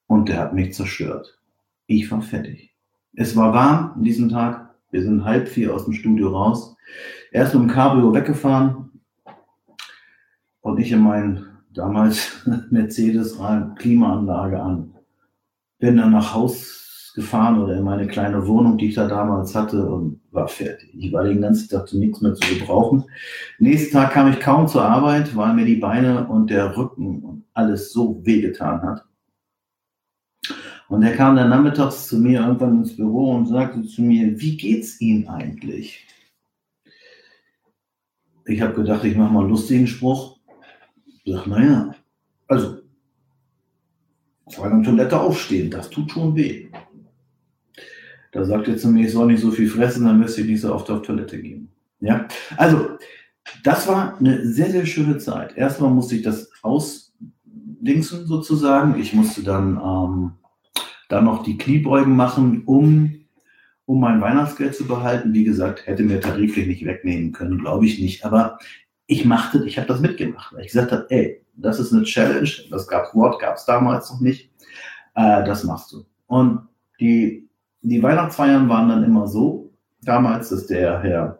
und 0.07 0.27
der 0.27 0.39
hat 0.39 0.53
mich 0.53 0.73
zerstört. 0.73 1.39
Ich 1.85 2.11
war 2.11 2.21
fertig. 2.21 2.75
Es 3.13 3.37
war 3.37 3.53
warm 3.53 3.93
an 3.93 4.03
diesem 4.03 4.27
Tag. 4.27 4.75
Wir 4.91 5.03
sind 5.03 5.23
halb 5.23 5.47
vier 5.47 5.73
aus 5.73 5.85
dem 5.85 5.93
Studio 5.93 6.35
raus. 6.35 6.75
Er 7.31 7.45
ist 7.45 7.53
mit 7.53 7.63
dem 7.63 7.69
Cabrio 7.69 8.13
weggefahren 8.13 8.91
und 10.59 10.79
ich 10.79 10.91
in 10.91 10.99
meinen 10.99 11.59
damals 11.73 12.45
Mercedes 12.71 13.39
Klimaanlage 13.77 14.61
an. 14.61 14.95
Bin 15.79 15.95
dann 15.95 16.11
nach 16.11 16.33
Haus 16.33 16.86
gefahren 17.17 17.59
oder 17.59 17.75
in 17.75 17.83
meine 17.83 18.05
kleine 18.05 18.45
Wohnung, 18.45 18.77
die 18.77 18.89
ich 18.89 18.95
da 18.95 19.07
damals 19.07 19.55
hatte 19.55 19.83
und 19.83 20.21
war 20.29 20.47
fertig. 20.47 20.93
Ich 20.93 21.11
war 21.11 21.23
den 21.23 21.41
ganzen 21.41 21.67
Tag 21.67 21.87
zu 21.87 21.97
nichts 21.97 22.21
mehr 22.21 22.35
zu 22.35 22.47
gebrauchen. 22.53 23.05
Nächsten 23.57 23.93
Tag 23.93 24.11
kam 24.11 24.31
ich 24.31 24.39
kaum 24.39 24.67
zur 24.67 24.83
Arbeit, 24.83 25.35
weil 25.35 25.55
mir 25.55 25.65
die 25.65 25.77
Beine 25.77 26.27
und 26.27 26.51
der 26.51 26.77
Rücken 26.77 27.23
und 27.23 27.43
alles 27.55 27.91
so 27.91 28.23
wehgetan 28.23 28.83
hat. 28.83 29.03
Und 30.89 31.01
er 31.01 31.15
kam 31.15 31.35
dann 31.35 31.49
nachmittags 31.49 32.07
zu 32.07 32.19
mir 32.19 32.41
irgendwann 32.41 32.77
ins 32.77 32.95
Büro 32.95 33.31
und 33.31 33.47
sagte 33.47 33.81
zu 33.81 34.03
mir, 34.03 34.39
wie 34.39 34.55
geht's 34.55 35.01
Ihnen 35.01 35.27
eigentlich? 35.27 36.05
Ich 38.45 38.61
habe 38.61 38.75
gedacht, 38.75 39.03
ich 39.03 39.17
mache 39.17 39.33
mal 39.33 39.39
einen 39.39 39.49
lustigen 39.49 39.87
Spruch. 39.87 40.37
Ich 41.23 41.33
sage, 41.33 41.49
naja, 41.49 41.95
also, 42.47 42.77
zwei 44.51 44.69
der 44.69 44.83
Toilette 44.83 45.19
aufstehen, 45.19 45.71
das 45.71 45.89
tut 45.89 46.11
schon 46.11 46.35
weh. 46.35 46.67
Da 48.37 48.45
sagt 48.45 48.67
er 48.67 48.77
zu 48.77 48.89
mir, 48.89 49.07
ich 49.07 49.13
soll 49.13 49.25
nicht 49.25 49.41
so 49.41 49.49
viel 49.49 49.67
fressen, 49.67 50.05
dann 50.05 50.19
müsste 50.19 50.41
ich 50.41 50.47
nicht 50.47 50.61
so 50.61 50.71
oft 50.71 50.91
auf 50.91 51.01
Toilette 51.01 51.41
gehen. 51.41 51.71
Ja, 51.99 52.27
also 52.55 52.89
das 53.63 53.87
war 53.87 54.15
eine 54.19 54.45
sehr, 54.45 54.69
sehr 54.69 54.85
schöne 54.85 55.17
Zeit. 55.17 55.57
Erstmal 55.57 55.89
musste 55.89 56.15
ich 56.15 56.21
das 56.21 56.51
ausdingsen 56.61 58.27
sozusagen. 58.27 58.99
Ich 58.99 59.13
musste 59.13 59.41
dann, 59.41 59.77
ähm, 59.83 60.31
dann 61.09 61.25
noch 61.25 61.41
die 61.41 61.57
Kniebeugen 61.57 62.15
machen, 62.15 62.61
um, 62.65 63.25
um 63.87 63.99
mein 63.99 64.21
Weihnachtsgeld 64.21 64.75
zu 64.75 64.85
behalten. 64.85 65.33
Wie 65.33 65.43
gesagt, 65.43 65.87
hätte 65.87 66.03
mir 66.03 66.19
tariflich 66.19 66.67
nicht 66.67 66.85
wegnehmen 66.85 67.31
können, 67.31 67.57
glaube 67.57 67.87
ich 67.87 67.99
nicht. 67.99 68.23
Aber 68.23 68.59
ich 69.07 69.25
machte, 69.25 69.65
ich 69.65 69.79
habe 69.79 69.87
das 69.87 69.99
mitgemacht, 69.99 70.53
weil 70.53 70.61
ich 70.61 70.73
gesagt 70.73 70.91
habe, 70.91 71.07
ey, 71.09 71.43
das 71.55 71.79
ist 71.79 71.91
eine 71.91 72.03
Challenge. 72.03 72.51
Das 72.69 72.87
gab 72.87 73.15
Wort 73.15 73.41
gab 73.41 73.55
es 73.55 73.65
damals 73.65 74.11
noch 74.11 74.21
nicht. 74.21 74.51
Äh, 75.15 75.43
das 75.43 75.63
machst 75.63 75.91
du. 75.91 76.05
Und 76.27 76.67
die 76.99 77.46
die 77.89 78.03
Weihnachtsfeiern 78.03 78.69
waren 78.69 78.89
dann 78.89 79.03
immer 79.03 79.27
so, 79.27 79.71
damals, 80.01 80.49
dass 80.49 80.67
der 80.67 81.01
Herr, 81.01 81.39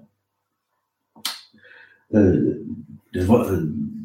äh, 2.09 2.55
der, 3.13 3.23
äh, 3.23 3.57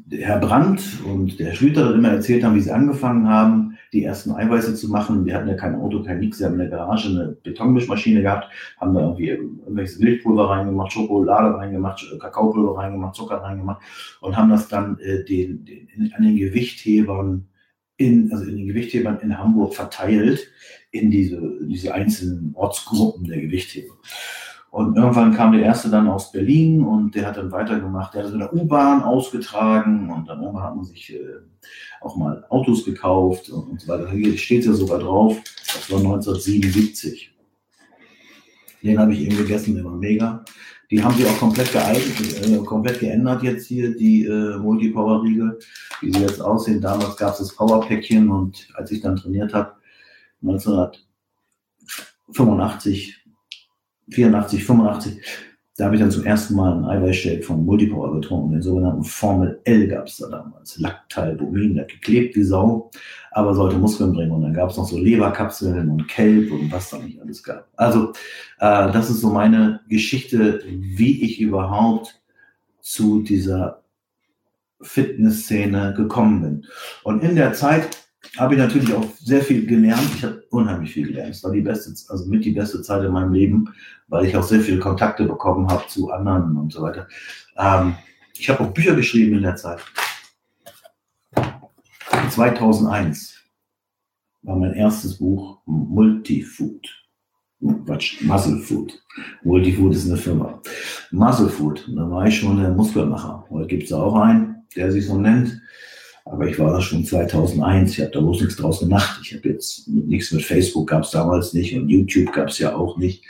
der 0.07 0.27
Herr 0.27 0.41
Brandt 0.41 0.83
und 1.05 1.39
der 1.39 1.55
Schlüter 1.55 1.95
immer 1.95 2.11
erzählt 2.11 2.45
haben, 2.45 2.55
wie 2.55 2.61
sie 2.61 2.73
angefangen 2.73 3.29
haben, 3.29 3.79
die 3.93 4.05
ersten 4.05 4.33
Eiweiße 4.33 4.75
zu 4.75 4.89
machen. 4.89 5.25
Wir 5.27 5.35
hatten 5.35 5.49
ja 5.49 5.55
kein 5.55 5.75
Auto, 5.75 6.03
kein 6.03 6.21
Nix, 6.21 6.39
sie 6.39 6.45
haben 6.45 6.55
in 6.55 6.61
der 6.61 6.69
Garage 6.69 7.09
eine 7.09 7.37
Betonmischmaschine 7.43 8.23
gehabt, 8.23 8.49
haben 8.79 8.95
da 8.95 9.01
irgendwie 9.01 9.29
irgendwelches 9.29 10.01
Wildpulver 10.01 10.49
reingemacht, 10.49 10.93
Schokolade 10.93 11.55
reingemacht, 11.57 12.05
Kakaopulver 12.19 12.79
reingemacht, 12.79 13.15
Zucker 13.15 13.37
reingemacht 13.37 13.83
und 14.21 14.37
haben 14.37 14.51
das 14.51 14.69
dann 14.69 14.99
äh, 15.01 15.25
den, 15.25 15.65
den, 15.65 16.13
an 16.15 16.23
den 16.23 16.37
Gewichthebern 16.37 17.47
in, 17.99 18.33
also 18.33 18.45
in 18.45 18.57
den 18.57 18.67
Gewichthebern 18.67 19.21
in 19.21 19.39
Hamburg 19.39 19.75
verteilt 19.75 20.49
in 20.93 21.11
diese, 21.11 21.41
diese 21.63 21.93
einzelnen 21.93 22.53
Ortsgruppen 22.55 23.25
der 23.25 23.41
Gewichtheber. 23.41 23.95
Und 24.71 24.97
irgendwann 24.97 25.35
kam 25.35 25.53
der 25.53 25.63
erste 25.63 25.91
dann 25.91 26.09
aus 26.09 26.33
Berlin 26.33 26.83
und 26.83 27.15
der 27.15 27.27
hat 27.27 27.37
dann 27.37 27.53
weitergemacht. 27.53 28.15
Der 28.15 28.21
hat 28.21 28.27
das 28.29 28.33
mit 28.33 28.41
der 28.41 28.55
U-Bahn 28.55 29.03
ausgetragen 29.03 30.11
und 30.11 30.29
dann 30.29 30.41
irgendwann 30.41 30.63
hat 30.63 30.77
man 30.77 30.85
sich 30.85 31.13
äh, 31.13 31.19
auch 32.01 32.17
mal 32.17 32.45
Autos 32.49 32.85
gekauft 32.85 33.51
und, 33.51 33.69
und 33.69 33.81
so 33.81 33.89
weiter. 33.89 34.11
Hier 34.11 34.37
steht 34.39 34.65
ja 34.65 34.73
sogar 34.73 35.01
drauf, 35.01 35.37
das 35.67 35.91
war 35.91 35.99
1977. 35.99 37.35
Den 38.83 38.99
habe 38.99 39.13
ich 39.13 39.21
eben 39.21 39.37
gegessen, 39.37 39.75
der 39.75 39.85
war 39.85 39.93
mega. 39.97 40.45
Die 40.91 41.03
haben 41.03 41.17
sie 41.17 41.27
auch 41.27 41.39
komplett 41.39 41.73
geeignet, 41.73 42.43
äh, 42.43 42.57
komplett 42.65 43.01
geändert 43.01 43.43
jetzt 43.43 43.67
hier, 43.67 43.95
die 43.95 44.25
äh, 44.25 44.59
Multipower-Riegel, 44.59 45.59
wie 46.01 46.13
sie 46.13 46.21
jetzt 46.21 46.41
aussehen. 46.41 46.81
Damals 46.81 47.17
gab 47.17 47.33
es 47.33 47.39
das 47.39 47.55
Power-Päckchen 47.55 48.31
und 48.31 48.69
als 48.75 48.91
ich 48.91 49.01
dann 49.01 49.17
trainiert 49.17 49.53
habe, 49.53 49.73
1985, 50.43 53.25
84, 54.11 54.65
85, 54.65 55.23
da 55.77 55.87
habe 55.87 55.97
ich 55.97 56.03
dann 56.03 56.11
zum 56.11 56.25
ersten 56.25 56.55
Mal 56.55 56.75
einen 56.75 56.85
Eiweißshake 56.85 57.43
von 57.43 57.65
Multipower 57.65 58.13
getrunken, 58.13 58.53
den 58.53 58.63
sogenannten 58.63 59.05
Formel 59.05 59.59
L 59.65 59.89
gab 59.89 60.07
es 60.07 60.19
da 60.19 60.29
damals. 60.29 60.79
Lactalbumin, 60.79 61.77
der 61.77 61.87
geklebt 61.87 62.37
wie 62.37 62.43
Sau, 62.43 62.91
aber 63.31 63.55
sollte 63.55 63.79
Muskeln 63.79 64.13
bringen. 64.13 64.33
Und 64.33 64.43
dann 64.43 64.53
gab 64.53 64.69
es 64.69 64.77
noch 64.77 64.87
so 64.87 64.99
Leberkapseln 64.99 65.89
und 65.89 66.09
Kelp 66.09 66.53
und 66.53 66.71
was 66.71 66.91
da 66.91 66.99
nicht 66.99 67.23
alles 67.23 67.43
gab. 67.43 67.69
Also 67.77 68.11
äh, 68.59 68.93
das 68.93 69.09
ist 69.09 69.23
so 69.23 69.31
meine 69.31 69.81
Geschichte, 69.89 70.63
wie 70.69 71.23
ich 71.23 71.41
überhaupt 71.41 72.21
zu 72.83 73.23
dieser 73.23 73.83
Fitnessszene 74.83 75.95
gekommen 75.97 76.43
bin. 76.43 76.67
Und 77.03 77.23
in 77.23 77.35
der 77.35 77.55
Zeit 77.55 78.02
habe 78.37 78.55
ich 78.55 78.61
natürlich 78.61 78.93
auch 78.95 79.07
sehr 79.19 79.43
viel 79.43 79.67
gelernt. 79.67 80.09
Ich 80.15 80.25
habe 80.25 80.43
unheimlich 80.51 80.93
viel 80.93 81.09
gelernt. 81.09 81.35
Es 81.35 81.45
war 81.45 81.53
die 81.53 81.61
beste, 81.61 81.93
also 82.11 82.27
mit 82.27 82.45
die 82.45 82.53
beste 82.53 82.83
Zeit 82.83 83.05
in 83.05 83.13
meinem 83.13 83.33
Leben, 83.33 83.73
weil 84.09 84.27
ich 84.27 84.37
auch 84.37 84.43
sehr 84.43 84.61
viele 84.61 84.79
Kontakte 84.79 85.25
bekommen 85.25 85.69
habe 85.69 85.87
zu 85.89 86.11
anderen 86.11 86.57
und 86.57 86.73
so 86.73 86.83
weiter. 86.83 87.09
Ähm, 87.57 87.95
ich 88.39 88.49
habe 88.49 88.61
auch 88.65 88.73
Bücher 88.73 88.95
geschrieben 88.95 89.37
in 89.37 89.43
der 89.43 89.57
Zeit. 89.57 89.81
2001 92.31 93.35
war 94.43 94.57
mein 94.57 94.75
erstes 94.75 95.19
Buch 95.19 95.61
Multifood. 95.67 96.89
Quatsch, 97.85 98.23
Muscle 98.23 98.59
Food. 98.59 99.01
Multifood 99.45 99.95
ist 99.95 100.07
eine 100.07 100.17
Firma. 100.17 100.61
Muscle 101.13 101.49
Food, 101.49 101.89
da 101.95 102.11
war 102.11 102.27
ich 102.27 102.39
schon 102.39 102.61
der 102.61 102.71
Muskelmacher. 102.71 103.47
Heute 103.51 103.69
gibt 103.69 103.85
es 103.85 103.93
auch 103.93 104.17
einen, 104.17 104.67
der 104.75 104.91
sich 104.91 105.07
so 105.07 105.19
nennt. 105.19 105.61
Aber 106.25 106.47
ich 106.47 106.59
war 106.59 106.73
da 106.73 106.81
schon 106.81 107.05
2001. 107.05 107.93
Ich 107.93 108.01
habe 108.01 108.11
da 108.11 108.21
bloß 108.21 108.41
nichts 108.41 108.57
draus 108.57 108.81
gemacht. 108.81 109.21
Ich 109.25 109.35
habe 109.35 109.49
jetzt 109.49 109.89
nichts 109.89 110.31
mit 110.33 110.45
Facebook 110.45 110.89
gab 110.89 111.03
es 111.03 111.11
damals 111.11 111.53
nicht 111.53 111.77
und 111.77 111.89
YouTube 111.89 112.33
gab 112.33 112.49
es 112.49 112.59
ja 112.59 112.75
auch 112.75 112.97
nicht. 112.97 113.25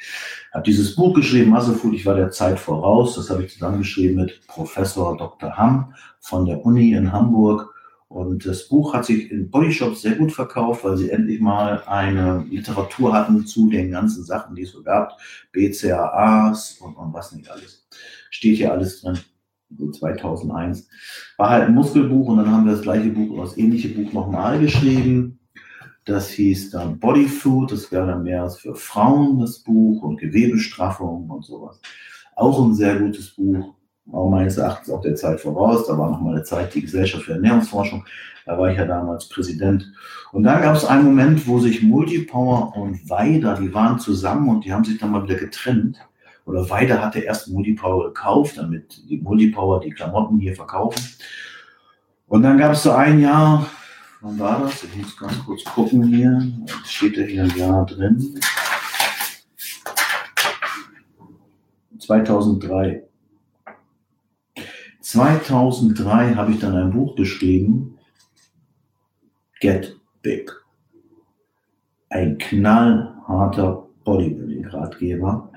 Habe 0.52 0.64
dieses 0.64 0.94
Buch 0.94 1.14
geschrieben, 1.14 1.50
Muscle 1.50 1.74
Food. 1.74 1.94
Ich 1.94 2.04
war 2.04 2.14
der 2.14 2.30
Zeit 2.30 2.58
voraus. 2.58 3.14
Das 3.14 3.30
habe 3.30 3.44
ich 3.44 3.52
zusammengeschrieben 3.52 4.16
mit 4.16 4.46
Professor 4.46 5.16
Dr. 5.16 5.56
Hamm 5.56 5.94
von 6.20 6.44
der 6.44 6.64
Uni 6.64 6.92
in 6.92 7.12
Hamburg. 7.12 7.72
Und 8.08 8.44
das 8.44 8.68
Buch 8.68 8.92
hat 8.92 9.06
sich 9.06 9.30
in 9.30 9.50
Bodyshops 9.50 10.02
sehr 10.02 10.16
gut 10.16 10.32
verkauft, 10.32 10.84
weil 10.84 10.98
sie 10.98 11.10
endlich 11.10 11.40
mal 11.40 11.82
eine 11.86 12.44
Literatur 12.50 13.14
hatten 13.14 13.46
zu 13.46 13.70
den 13.70 13.90
ganzen 13.90 14.22
Sachen, 14.22 14.54
die 14.54 14.62
es 14.62 14.72
so 14.72 14.82
gab. 14.82 15.18
BCAAs 15.52 16.76
und, 16.82 16.94
und 16.94 17.14
was 17.14 17.32
nicht 17.32 17.50
alles. 17.50 17.86
Steht 18.28 18.58
hier 18.58 18.70
alles 18.70 19.00
drin. 19.00 19.18
So 19.78 19.90
2001. 19.90 20.88
War 21.36 21.50
halt 21.50 21.68
ein 21.68 21.74
Muskelbuch 21.74 22.28
und 22.28 22.38
dann 22.38 22.50
haben 22.50 22.66
wir 22.66 22.72
das 22.72 22.82
gleiche 22.82 23.10
Buch 23.10 23.30
oder 23.30 23.44
das 23.44 23.56
ähnliche 23.56 23.88
Buch 23.88 24.12
nochmal 24.12 24.58
geschrieben. 24.58 25.38
Das 26.04 26.30
hieß 26.30 26.70
dann 26.70 26.98
Body 26.98 27.26
Food. 27.26 27.72
Das 27.72 27.92
wäre 27.92 28.06
dann 28.06 28.24
mehr 28.24 28.48
für 28.50 28.74
Frauen 28.74 29.40
das 29.40 29.60
Buch 29.60 30.02
und 30.02 30.18
Gewebestraffung 30.18 31.30
und 31.30 31.44
sowas. 31.44 31.80
Auch 32.34 32.64
ein 32.64 32.74
sehr 32.74 32.98
gutes 32.98 33.30
Buch 33.30 33.74
auch 34.10 34.28
meines 34.28 34.56
Erachtens 34.56 34.90
auch 34.90 35.00
der 35.00 35.14
Zeit 35.14 35.40
voraus. 35.40 35.86
Da 35.86 35.96
war 35.96 36.10
noch 36.10 36.20
mal 36.20 36.34
eine 36.34 36.42
Zeit 36.42 36.74
die 36.74 36.82
Gesellschaft 36.82 37.24
für 37.24 37.34
Ernährungsforschung. 37.34 38.04
Da 38.44 38.58
war 38.58 38.70
ich 38.70 38.78
ja 38.78 38.84
damals 38.84 39.28
Präsident. 39.28 39.92
Und 40.32 40.42
dann 40.42 40.62
gab 40.62 40.74
es 40.74 40.84
einen 40.84 41.04
Moment, 41.04 41.46
wo 41.46 41.60
sich 41.60 41.82
Multipower 41.82 42.76
und 42.76 43.08
Weider, 43.08 43.56
die 43.60 43.72
waren 43.72 44.00
zusammen 44.00 44.48
und 44.48 44.64
die 44.64 44.72
haben 44.72 44.84
sich 44.84 44.98
dann 44.98 45.12
mal 45.12 45.22
wieder 45.22 45.36
getrennt. 45.36 45.98
Oder 46.44 46.68
Weider 46.68 47.00
hatte 47.00 47.20
erst 47.20 47.48
Multipower 47.48 48.08
gekauft, 48.08 48.58
damit 48.58 49.08
die 49.08 49.18
Multipower 49.18 49.80
die 49.80 49.90
Klamotten 49.90 50.38
hier 50.38 50.54
verkaufen. 50.56 51.02
Und 52.26 52.42
dann 52.42 52.58
gab 52.58 52.72
es 52.72 52.82
so 52.82 52.92
ein 52.92 53.20
Jahr, 53.20 53.66
wann 54.20 54.38
war 54.38 54.60
das? 54.60 54.84
Ich 54.84 54.96
muss 54.96 55.16
ganz 55.16 55.38
kurz 55.44 55.64
gucken 55.64 56.04
hier. 56.04 56.42
Steht 56.84 57.16
da 57.16 57.22
hier 57.22 57.44
ein 57.44 57.56
Jahr 57.56 57.86
drin. 57.86 58.40
2003. 61.98 63.04
2003 65.00 66.34
habe 66.34 66.52
ich 66.52 66.58
dann 66.58 66.74
ein 66.74 66.90
Buch 66.90 67.14
geschrieben, 67.16 67.98
Get 69.60 69.96
Big. 70.22 70.50
Ein 72.08 72.38
knallharter 72.38 73.86
Bodybuilding-Ratgeber. 74.04 75.51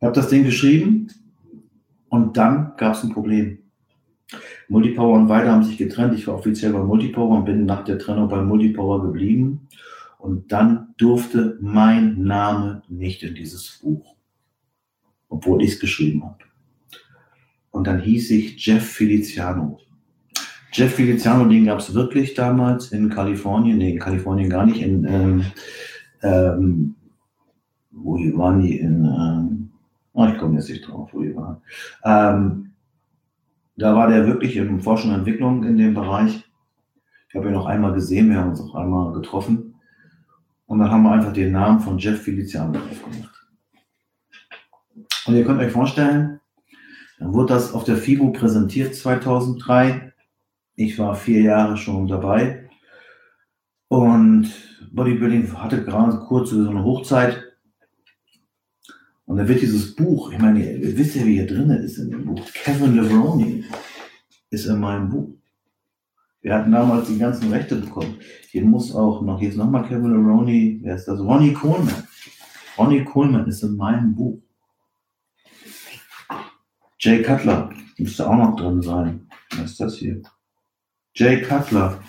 Ich 0.00 0.06
habe 0.06 0.14
das 0.14 0.28
Ding 0.28 0.44
geschrieben 0.44 1.08
und 2.08 2.38
dann 2.38 2.72
gab 2.78 2.94
es 2.94 3.04
ein 3.04 3.12
Problem. 3.12 3.58
Multipower 4.68 5.18
und 5.18 5.28
Weiter 5.28 5.52
haben 5.52 5.62
sich 5.62 5.76
getrennt. 5.76 6.14
Ich 6.14 6.26
war 6.26 6.36
offiziell 6.36 6.72
bei 6.72 6.78
Multipower 6.78 7.36
und 7.36 7.44
bin 7.44 7.66
nach 7.66 7.84
der 7.84 7.98
Trennung 7.98 8.26
bei 8.30 8.40
Multipower 8.40 9.02
geblieben. 9.02 9.68
Und 10.16 10.52
dann 10.52 10.94
durfte 10.96 11.58
mein 11.60 12.22
Name 12.22 12.82
nicht 12.88 13.22
in 13.22 13.34
dieses 13.34 13.80
Buch, 13.82 14.14
obwohl 15.28 15.62
ich 15.62 15.72
es 15.72 15.80
geschrieben 15.80 16.24
habe. 16.24 16.44
Und 17.70 17.86
dann 17.86 18.00
hieß 18.00 18.30
ich 18.30 18.64
Jeff 18.64 18.86
Feliciano. 18.86 19.80
Jeff 20.72 20.94
Feliciano, 20.94 21.44
den 21.44 21.66
gab 21.66 21.80
es 21.80 21.92
wirklich 21.92 22.32
damals 22.32 22.90
in 22.92 23.10
Kalifornien, 23.10 23.76
nee, 23.76 23.92
in 23.92 23.98
Kalifornien 23.98 24.48
gar 24.48 24.64
nicht, 24.64 24.80
in, 24.80 25.04
ähm, 25.04 25.44
ähm, 26.22 26.94
wo 27.90 28.14
waren 28.14 28.62
die, 28.62 28.78
in, 28.78 29.04
ähm, 29.04 29.59
oh, 30.12 30.26
ich 30.26 30.38
komme 30.38 30.56
jetzt 30.56 30.68
nicht 30.68 30.86
drauf, 30.86 31.10
wo 31.12 31.22
die 31.22 31.34
waren. 31.34 31.62
Ähm, 32.04 32.72
da 33.76 33.94
war 33.94 34.08
der 34.08 34.26
wirklich 34.26 34.56
in 34.56 34.80
Forschung 34.80 35.10
und 35.10 35.18
Entwicklung 35.18 35.64
in 35.64 35.76
dem 35.76 35.94
Bereich. 35.94 36.44
Ich 37.28 37.34
habe 37.34 37.46
ihn 37.46 37.54
noch 37.54 37.66
einmal 37.66 37.92
gesehen, 37.92 38.28
wir 38.28 38.38
haben 38.38 38.50
uns 38.50 38.60
auch 38.60 38.74
einmal 38.74 39.12
getroffen. 39.12 39.74
Und 40.66 40.78
dann 40.78 40.90
haben 40.90 41.02
wir 41.02 41.12
einfach 41.12 41.32
den 41.32 41.52
Namen 41.52 41.80
von 41.80 41.98
Jeff 41.98 42.22
Feliciano 42.22 42.72
drauf 42.72 43.04
gemacht. 43.04 43.46
Und 45.26 45.34
ihr 45.34 45.44
könnt 45.44 45.60
euch 45.60 45.72
vorstellen, 45.72 46.40
dann 47.18 47.32
wurde 47.34 47.54
das 47.54 47.72
auf 47.72 47.84
der 47.84 47.96
FIBO 47.96 48.32
präsentiert 48.32 48.94
2003. 48.94 50.12
Ich 50.74 50.98
war 50.98 51.14
vier 51.14 51.42
Jahre 51.42 51.76
schon 51.76 52.06
dabei. 52.06 52.68
Und 53.88 54.50
Bodybuilding 54.92 55.52
hatte 55.54 55.84
gerade 55.84 56.18
kurz 56.20 56.50
so 56.50 56.68
eine 56.68 56.82
Hochzeit. 56.82 57.49
Und 59.30 59.36
da 59.36 59.46
wird 59.46 59.62
dieses 59.62 59.94
Buch, 59.94 60.32
ich 60.32 60.40
meine, 60.40 60.58
ihr 60.58 60.98
wisst 60.98 61.14
ja, 61.14 61.24
wie 61.24 61.34
hier 61.34 61.46
drin 61.46 61.70
ist 61.70 61.98
in 61.98 62.10
dem 62.10 62.24
Buch. 62.24 62.44
Kevin 62.52 62.96
Levroni 62.96 63.64
ist 64.50 64.66
in 64.66 64.80
meinem 64.80 65.08
Buch. 65.08 65.28
Wir 66.42 66.52
hatten 66.52 66.72
damals 66.72 67.06
die 67.06 67.16
ganzen 67.16 67.48
Rechte 67.52 67.76
bekommen. 67.76 68.18
Hier 68.48 68.64
muss 68.64 68.92
auch 68.92 69.22
noch, 69.22 69.38
hier 69.38 69.50
ist 69.50 69.56
nochmal 69.56 69.86
Kevin 69.86 70.10
Levroni, 70.10 70.80
wer 70.82 70.96
ist 70.96 71.06
das? 71.06 71.20
Ronnie 71.20 71.52
Coleman. 71.52 72.08
Ronnie 72.76 73.04
Coleman 73.04 73.46
ist 73.46 73.62
in 73.62 73.76
meinem 73.76 74.16
Buch. 74.16 74.42
Jay 76.98 77.22
Cutler 77.22 77.72
müsste 77.98 78.28
auch 78.28 78.36
noch 78.36 78.56
drin 78.56 78.82
sein. 78.82 79.28
Was 79.52 79.70
ist 79.70 79.80
das 79.80 79.94
hier? 79.94 80.22
Jay 81.14 81.40
Cutler 81.40 82.02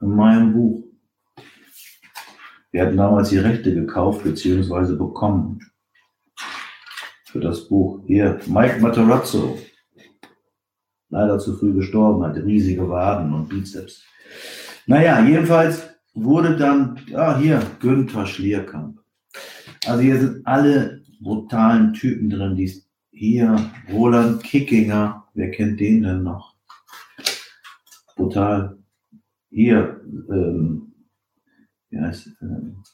in 0.00 0.16
meinem 0.16 0.54
Buch. 0.54 0.82
Wir 2.70 2.86
hatten 2.86 2.96
damals 2.96 3.28
die 3.28 3.38
Rechte 3.38 3.74
gekauft 3.74 4.24
bzw. 4.24 4.96
bekommen 4.96 5.60
für 7.34 7.40
das 7.40 7.66
Buch. 7.66 8.00
Hier, 8.06 8.38
Mike 8.46 8.78
Materazzo. 8.80 9.58
Leider 11.08 11.36
zu 11.40 11.56
früh 11.56 11.74
gestorben, 11.74 12.24
hatte 12.24 12.44
riesige 12.44 12.88
Waden 12.88 13.32
und 13.32 13.48
Bizeps. 13.48 14.04
Naja, 14.86 15.18
jedenfalls 15.26 15.82
wurde 16.14 16.56
dann, 16.56 17.00
ja, 17.08 17.36
hier, 17.36 17.60
Günther 17.80 18.24
Schlierkamp. 18.24 19.00
Also 19.84 20.00
hier 20.00 20.20
sind 20.20 20.46
alle 20.46 21.02
brutalen 21.20 21.92
Typen 21.92 22.30
drin, 22.30 22.54
die 22.54 22.72
hier, 23.10 23.56
Roland 23.92 24.44
Kickinger, 24.44 25.26
wer 25.34 25.50
kennt 25.50 25.80
den 25.80 26.04
denn 26.04 26.22
noch? 26.22 26.54
Brutal. 28.14 28.78
Hier, 29.50 30.00
ähm, 30.30 30.94
wie 31.90 31.98
heißt, 31.98 32.28
ähm, 32.42 32.84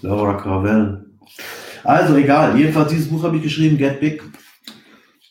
Laura 0.00 0.38
Cravel. 0.38 1.13
Also 1.82 2.16
egal, 2.16 2.58
jedenfalls 2.58 2.90
dieses 2.90 3.08
Buch 3.08 3.22
habe 3.22 3.36
ich 3.36 3.42
geschrieben, 3.42 3.76
Get 3.76 4.00
Big. 4.00 4.22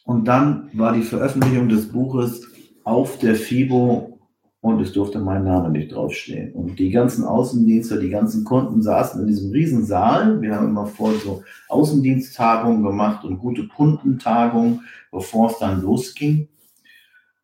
Und 0.05 0.25
dann 0.25 0.69
war 0.73 0.93
die 0.93 1.01
Veröffentlichung 1.01 1.69
des 1.69 1.91
Buches 1.91 2.47
auf 2.83 3.17
der 3.19 3.35
FIBO 3.35 4.19
und 4.63 4.79
es 4.79 4.93
durfte 4.93 5.19
mein 5.19 5.43
Name 5.43 5.69
nicht 5.71 5.91
draufstehen. 5.91 6.53
Und 6.53 6.79
die 6.79 6.89
ganzen 6.89 7.25
Außendienste, 7.25 7.99
die 7.99 8.09
ganzen 8.09 8.45
Kunden 8.45 8.81
saßen 8.81 9.19
in 9.19 9.27
diesem 9.27 9.51
riesen 9.51 9.85
Saal. 9.85 10.41
Wir 10.41 10.55
haben 10.55 10.69
immer 10.69 10.85
vor 10.85 11.13
so 11.15 11.43
Außendiensttagungen 11.67 12.81
gemacht 12.81 13.25
und 13.25 13.39
gute 13.39 13.67
Kundentagungen, 13.67 14.81
bevor 15.11 15.51
es 15.51 15.57
dann 15.59 15.81
losging. 15.81 16.47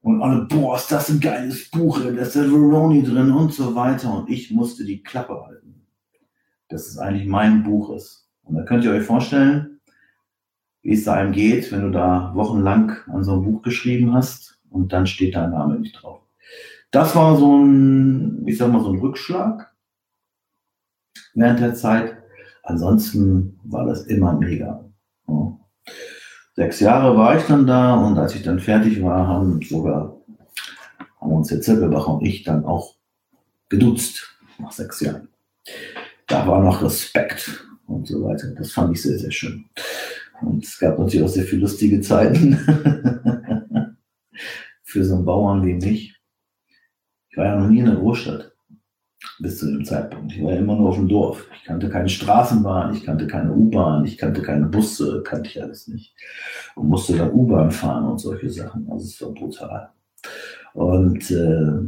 Und 0.02 0.22
alle, 0.22 0.46
boah, 0.46 0.78
ist 0.78 0.92
das 0.94 1.10
ein 1.10 1.20
geiles 1.20 1.70
Buch, 1.70 2.00
da 2.00 2.08
ist 2.08 2.36
der 2.36 2.50
Veroni 2.50 3.04
drin 3.04 3.32
und 3.32 3.54
so 3.54 3.76
weiter. 3.76 4.20
Und 4.20 4.30
ich 4.30 4.52
musste 4.52 4.86
die 4.86 5.04
Klappe 5.04 5.46
halten, 5.46 5.86
dass 6.70 6.88
es 6.88 6.98
eigentlich 6.98 7.28
mein 7.28 7.64
Buch 7.64 7.96
ist. 7.98 8.29
Und 8.50 8.56
da 8.56 8.64
könnt 8.64 8.84
ihr 8.84 8.92
euch 8.92 9.04
vorstellen, 9.04 9.80
wie 10.82 10.94
es 10.94 11.04
da 11.04 11.14
einem 11.14 11.32
geht, 11.32 11.72
wenn 11.72 11.84
du 11.84 11.92
da 11.92 12.32
wochenlang 12.34 12.98
an 13.08 13.24
so 13.24 13.34
einem 13.34 13.44
Buch 13.44 13.62
geschrieben 13.62 14.14
hast 14.14 14.60
und 14.72 14.92
dann 14.92 15.06
steht 15.06 15.36
dein 15.36 15.52
Name 15.52 15.80
nicht 15.80 16.02
drauf. 16.02 16.22
Das 16.90 17.16
war 17.16 17.38
so 17.38 17.58
ein, 17.58 18.48
ich 18.48 18.58
sag 18.58 18.72
mal, 18.72 18.82
so 18.82 18.92
ein 18.92 19.00
Rückschlag 19.00 19.72
während 21.36 21.60
der 21.60 21.76
Zeit. 21.76 22.18
Ansonsten 22.64 23.60
war 23.64 23.86
das 23.86 24.08
immer 24.08 24.34
mega. 24.34 24.84
Sechs 26.56 26.80
Jahre 26.80 27.16
war 27.16 27.38
ich 27.38 27.44
dann 27.46 27.68
da 27.68 27.94
und 27.94 28.18
als 28.18 28.36
ich 28.36 28.42
dann 28.42 28.60
fertig 28.60 29.02
war, 29.04 29.28
haben 29.28 29.62
sogar 29.62 30.18
haben 31.22 31.32
uns 31.32 31.50
der 31.50 31.62
Zippelbach 31.62 32.08
und 32.08 32.26
ich 32.26 32.44
dann 32.44 32.66
auch 32.66 32.96
geduzt 33.70 34.36
nach 34.58 34.72
sechs 34.72 35.00
Jahren. 35.02 35.30
Da 36.28 36.48
war 36.48 36.64
noch 36.64 36.82
Respekt 36.82 37.69
und 37.90 38.08
so 38.08 38.24
weiter. 38.24 38.48
Das 38.58 38.72
fand 38.72 38.96
ich 38.96 39.02
sehr, 39.02 39.18
sehr 39.18 39.32
schön. 39.32 39.66
Und 40.42 40.64
es 40.64 40.80
gab 40.80 40.98
natürlich 40.98 41.24
auch 41.24 41.30
sehr 41.30 41.44
viele 41.44 41.62
lustige 41.62 42.00
Zeiten 42.02 42.54
für 44.84 45.04
so 45.04 45.16
einen 45.16 45.26
Bauern 45.26 45.66
wie 45.66 45.74
mich. 45.74 46.16
Ich 47.30 47.38
war 47.38 47.46
ja 47.46 47.60
noch 47.60 47.68
nie 47.68 47.80
in 47.80 47.86
der 47.86 47.96
Großstadt 47.96 48.52
bis 49.40 49.60
zu 49.60 49.68
dem 49.68 49.86
Zeitpunkt. 49.86 50.34
Ich 50.34 50.44
war 50.44 50.54
ja 50.54 50.60
immer 50.60 50.76
nur 50.76 50.90
auf 50.90 50.96
dem 50.96 51.08
Dorf. 51.08 51.48
Ich 51.56 51.64
kannte 51.64 51.90
keine 51.90 52.10
Straßenbahn, 52.10 52.94
ich 52.94 53.06
kannte 53.06 53.28
keine 53.28 53.54
U-Bahn, 53.54 54.06
ich 54.06 54.18
kannte 54.18 54.42
keine 54.42 54.66
Busse, 54.66 55.24
kannte 55.24 55.50
ich 55.50 55.62
alles 55.62 55.88
nicht. 55.88 56.16
Und 56.76 56.90
musste 56.90 57.18
dann 57.18 57.32
U-Bahn 57.32 57.72
fahren 57.72 58.06
und 58.06 58.20
solche 58.20 58.50
Sachen. 58.50 58.90
Also 58.90 59.06
es 59.06 59.22
war 59.22 59.34
brutal. 59.34 59.90
Und 60.74 61.32
äh, 61.32 61.80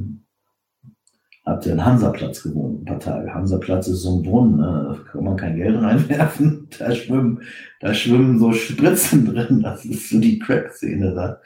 habt 1.46 1.66
ihr 1.66 1.74
in 1.74 1.84
Hansaplatz 1.84 2.44
gewohnt, 2.44 2.82
ein 2.82 2.86
paar 2.86 3.00
Tage. 3.00 3.34
Hansaplatz 3.34 3.88
ist 3.88 4.02
so 4.02 4.18
ein 4.18 4.24
Brunnen, 4.24 4.58
ne? 4.58 4.98
da 5.06 5.12
kann 5.12 5.24
man 5.24 5.38
kein 5.38 5.56
Geld 5.56 5.82
reinwerfen. 5.82 6.68
Da 6.80 6.94
schwimmen, 6.96 7.42
da 7.80 7.94
schwimmen 7.94 8.40
so 8.40 8.54
Spritzen 8.54 9.26
drin. 9.34 9.62
Das 9.62 9.86
ist 9.86 10.10
so 10.10 10.20
die 10.20 10.40
Crack-Szene 10.40 11.14
da. 11.14 11.42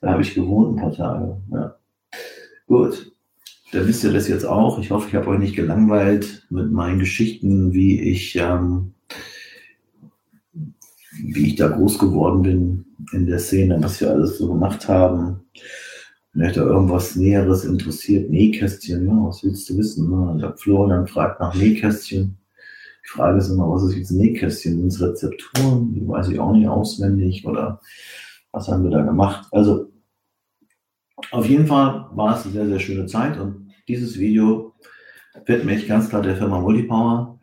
Da 0.00 0.12
habe 0.12 0.22
ich 0.22 0.34
gewohnt 0.34 0.76
ein 0.76 0.82
paar 0.82 0.92
Tage. 0.92 1.36
Ja. 1.52 1.76
Gut. 2.66 3.12
Da 3.72 3.86
wisst 3.86 4.04
ihr 4.04 4.12
das 4.12 4.28
jetzt 4.28 4.44
auch. 4.44 4.78
Ich 4.78 4.90
hoffe, 4.90 5.08
ich 5.08 5.14
habe 5.14 5.28
euch 5.28 5.38
nicht 5.38 5.56
gelangweilt 5.56 6.46
mit 6.50 6.70
meinen 6.70 7.00
Geschichten, 7.00 7.72
wie 7.72 8.00
ich, 8.00 8.36
ähm, 8.36 8.94
wie 11.10 11.48
ich 11.48 11.56
da 11.56 11.68
groß 11.68 11.98
geworden 11.98 12.42
bin 12.42 12.84
in 13.12 13.26
der 13.26 13.40
Szene, 13.40 13.78
was 13.80 14.00
wir 14.00 14.10
alles 14.10 14.38
so 14.38 14.52
gemacht 14.52 14.88
haben. 14.88 15.40
Wenn 16.36 16.52
da 16.52 16.60
irgendwas 16.64 17.16
Näheres 17.16 17.64
interessiert, 17.64 18.28
Nähkästchen, 18.28 19.06
ja, 19.06 19.12
was 19.26 19.42
willst 19.42 19.70
du 19.70 19.78
wissen? 19.78 20.10
Ne? 20.10 20.38
Der 20.38 20.54
Florian 20.54 21.06
fragt 21.06 21.40
nach 21.40 21.54
Nähkästchen. 21.54 22.36
Die 23.02 23.08
Frage 23.08 23.38
ist 23.38 23.48
immer, 23.48 23.70
was 23.70 23.84
ist 23.84 23.96
jetzt 23.96 24.10
Nähkästchen? 24.10 24.74
Sind 24.76 24.88
es 24.88 25.00
Rezepturen? 25.00 25.94
Die 25.94 26.06
weiß 26.06 26.28
ich 26.28 26.38
auch 26.38 26.52
nicht 26.52 26.68
auswendig 26.68 27.46
oder 27.46 27.80
was 28.52 28.68
haben 28.68 28.84
wir 28.84 28.90
da 28.90 29.00
gemacht? 29.00 29.48
Also, 29.50 29.90
auf 31.30 31.48
jeden 31.48 31.66
Fall 31.66 32.06
war 32.12 32.36
es 32.36 32.44
eine 32.44 32.52
sehr, 32.52 32.66
sehr 32.66 32.80
schöne 32.80 33.06
Zeit 33.06 33.40
und 33.40 33.72
dieses 33.88 34.18
Video 34.18 34.74
widme 35.46 35.74
ich 35.74 35.88
ganz 35.88 36.10
klar 36.10 36.20
der 36.20 36.36
Firma 36.36 36.60
Multipower, 36.60 37.35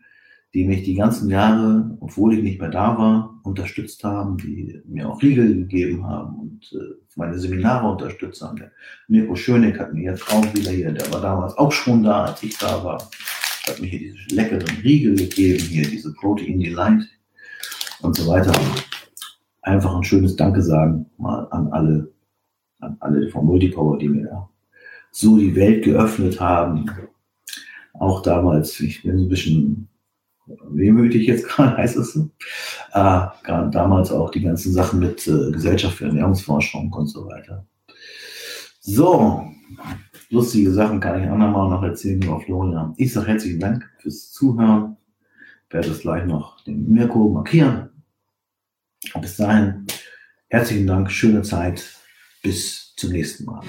die 0.54 0.66
mich 0.66 0.84
die 0.84 0.96
ganzen 0.96 1.30
Jahre, 1.30 1.98
obwohl 2.00 2.36
ich 2.36 2.44
nicht 2.44 2.60
mehr 2.60 2.70
da 2.70 2.98
war, 2.98 3.40
unterstützt 3.44 4.04
haben, 4.04 4.38
die 4.38 4.82
mir 4.86 5.10
auch 5.10 5.22
Riegel 5.22 5.56
gegeben 5.56 6.06
haben 6.06 6.40
und 6.40 6.72
äh, 6.74 6.96
meine 7.16 7.40
Seminare 7.40 7.92
unterstützt 7.92 8.42
haben. 8.42 8.58
Der 8.58 8.72
Mirko 9.08 9.36
Schönig 9.36 9.80
hat 9.80 9.94
mir 9.94 10.12
jetzt 10.12 10.30
auch 10.32 10.46
wieder 10.54 10.72
hier, 10.72 10.92
der 10.92 11.12
war 11.12 11.22
damals 11.22 11.58
auch 11.58 11.72
schon 11.72 12.04
da, 12.04 12.26
als 12.26 12.44
ich 12.44 12.58
da 12.58 12.84
war, 12.84 13.10
hat 13.68 13.80
mir 13.82 13.88
hier 13.88 14.00
diese 14.00 14.36
leckeren 14.36 14.78
Riegel 14.84 15.16
gegeben, 15.16 15.60
hier 15.60 15.90
diese 15.90 16.14
Protein 16.14 16.60
Delight 16.60 17.08
und 18.02 18.16
so 18.16 18.28
weiter. 18.28 18.54
Einfach 19.64 19.96
ein 19.96 20.04
schönes 20.04 20.36
Danke 20.36 20.62
sagen 20.62 21.08
mal 21.18 21.48
an 21.50 21.68
alle, 21.70 22.12
an 22.80 22.98
alle 23.00 23.28
von 23.30 23.46
Multipower, 23.46 23.98
die 23.98 24.10
mir 24.10 24.26
da 24.26 24.50
so 25.12 25.38
die 25.38 25.56
Welt 25.56 25.84
geöffnet 25.84 26.40
haben. 26.40 26.90
Auch 27.94 28.22
damals, 28.22 28.80
ich 28.80 29.04
bin 29.04 29.18
ein 29.18 29.30
bisschen 29.30 29.88
wehmütig 30.46 31.28
jetzt 31.28 31.48
gerade, 31.48 31.78
heißt 31.78 31.98
es 31.98 32.14
so. 32.14 32.30
Äh, 32.94 33.28
damals 33.72 34.12
auch 34.12 34.32
die 34.32 34.42
ganzen 34.42 34.74
Sachen 34.74 35.00
mit 35.00 35.28
äh, 35.28 35.52
Gesellschaft 35.52 35.98
für 35.98 36.06
Ernährungsforschung 36.06 36.92
und 36.94 37.08
so 37.08 37.28
weiter. 37.28 37.66
So, 38.80 39.46
lustige 40.30 40.72
Sachen 40.72 41.00
kann 41.00 41.24
ich 41.24 41.30
andermal 41.30 41.70
noch 41.70 41.84
erzählen 41.84 42.22
über 42.22 42.40
Florian. 42.42 42.94
Ich 42.98 43.14
sage 43.14 43.28
herzlichen 43.28 43.60
Dank 43.60 43.90
fürs 44.00 44.32
Zuhören. 44.32 44.98
Werde 45.70 45.90
es 45.90 46.02
gleich 46.02 46.26
noch 46.26 46.62
den 46.66 46.92
Mirko 46.92 47.30
markieren. 47.30 47.90
Bis 49.20 49.38
dahin, 49.38 49.88
herzlichen 50.50 50.88
Dank, 50.88 51.12
schöne 51.12 51.42
Zeit. 51.42 51.98
Bis 52.42 52.94
zum 52.96 53.12
nächsten 53.12 53.46
Mal. 53.46 53.62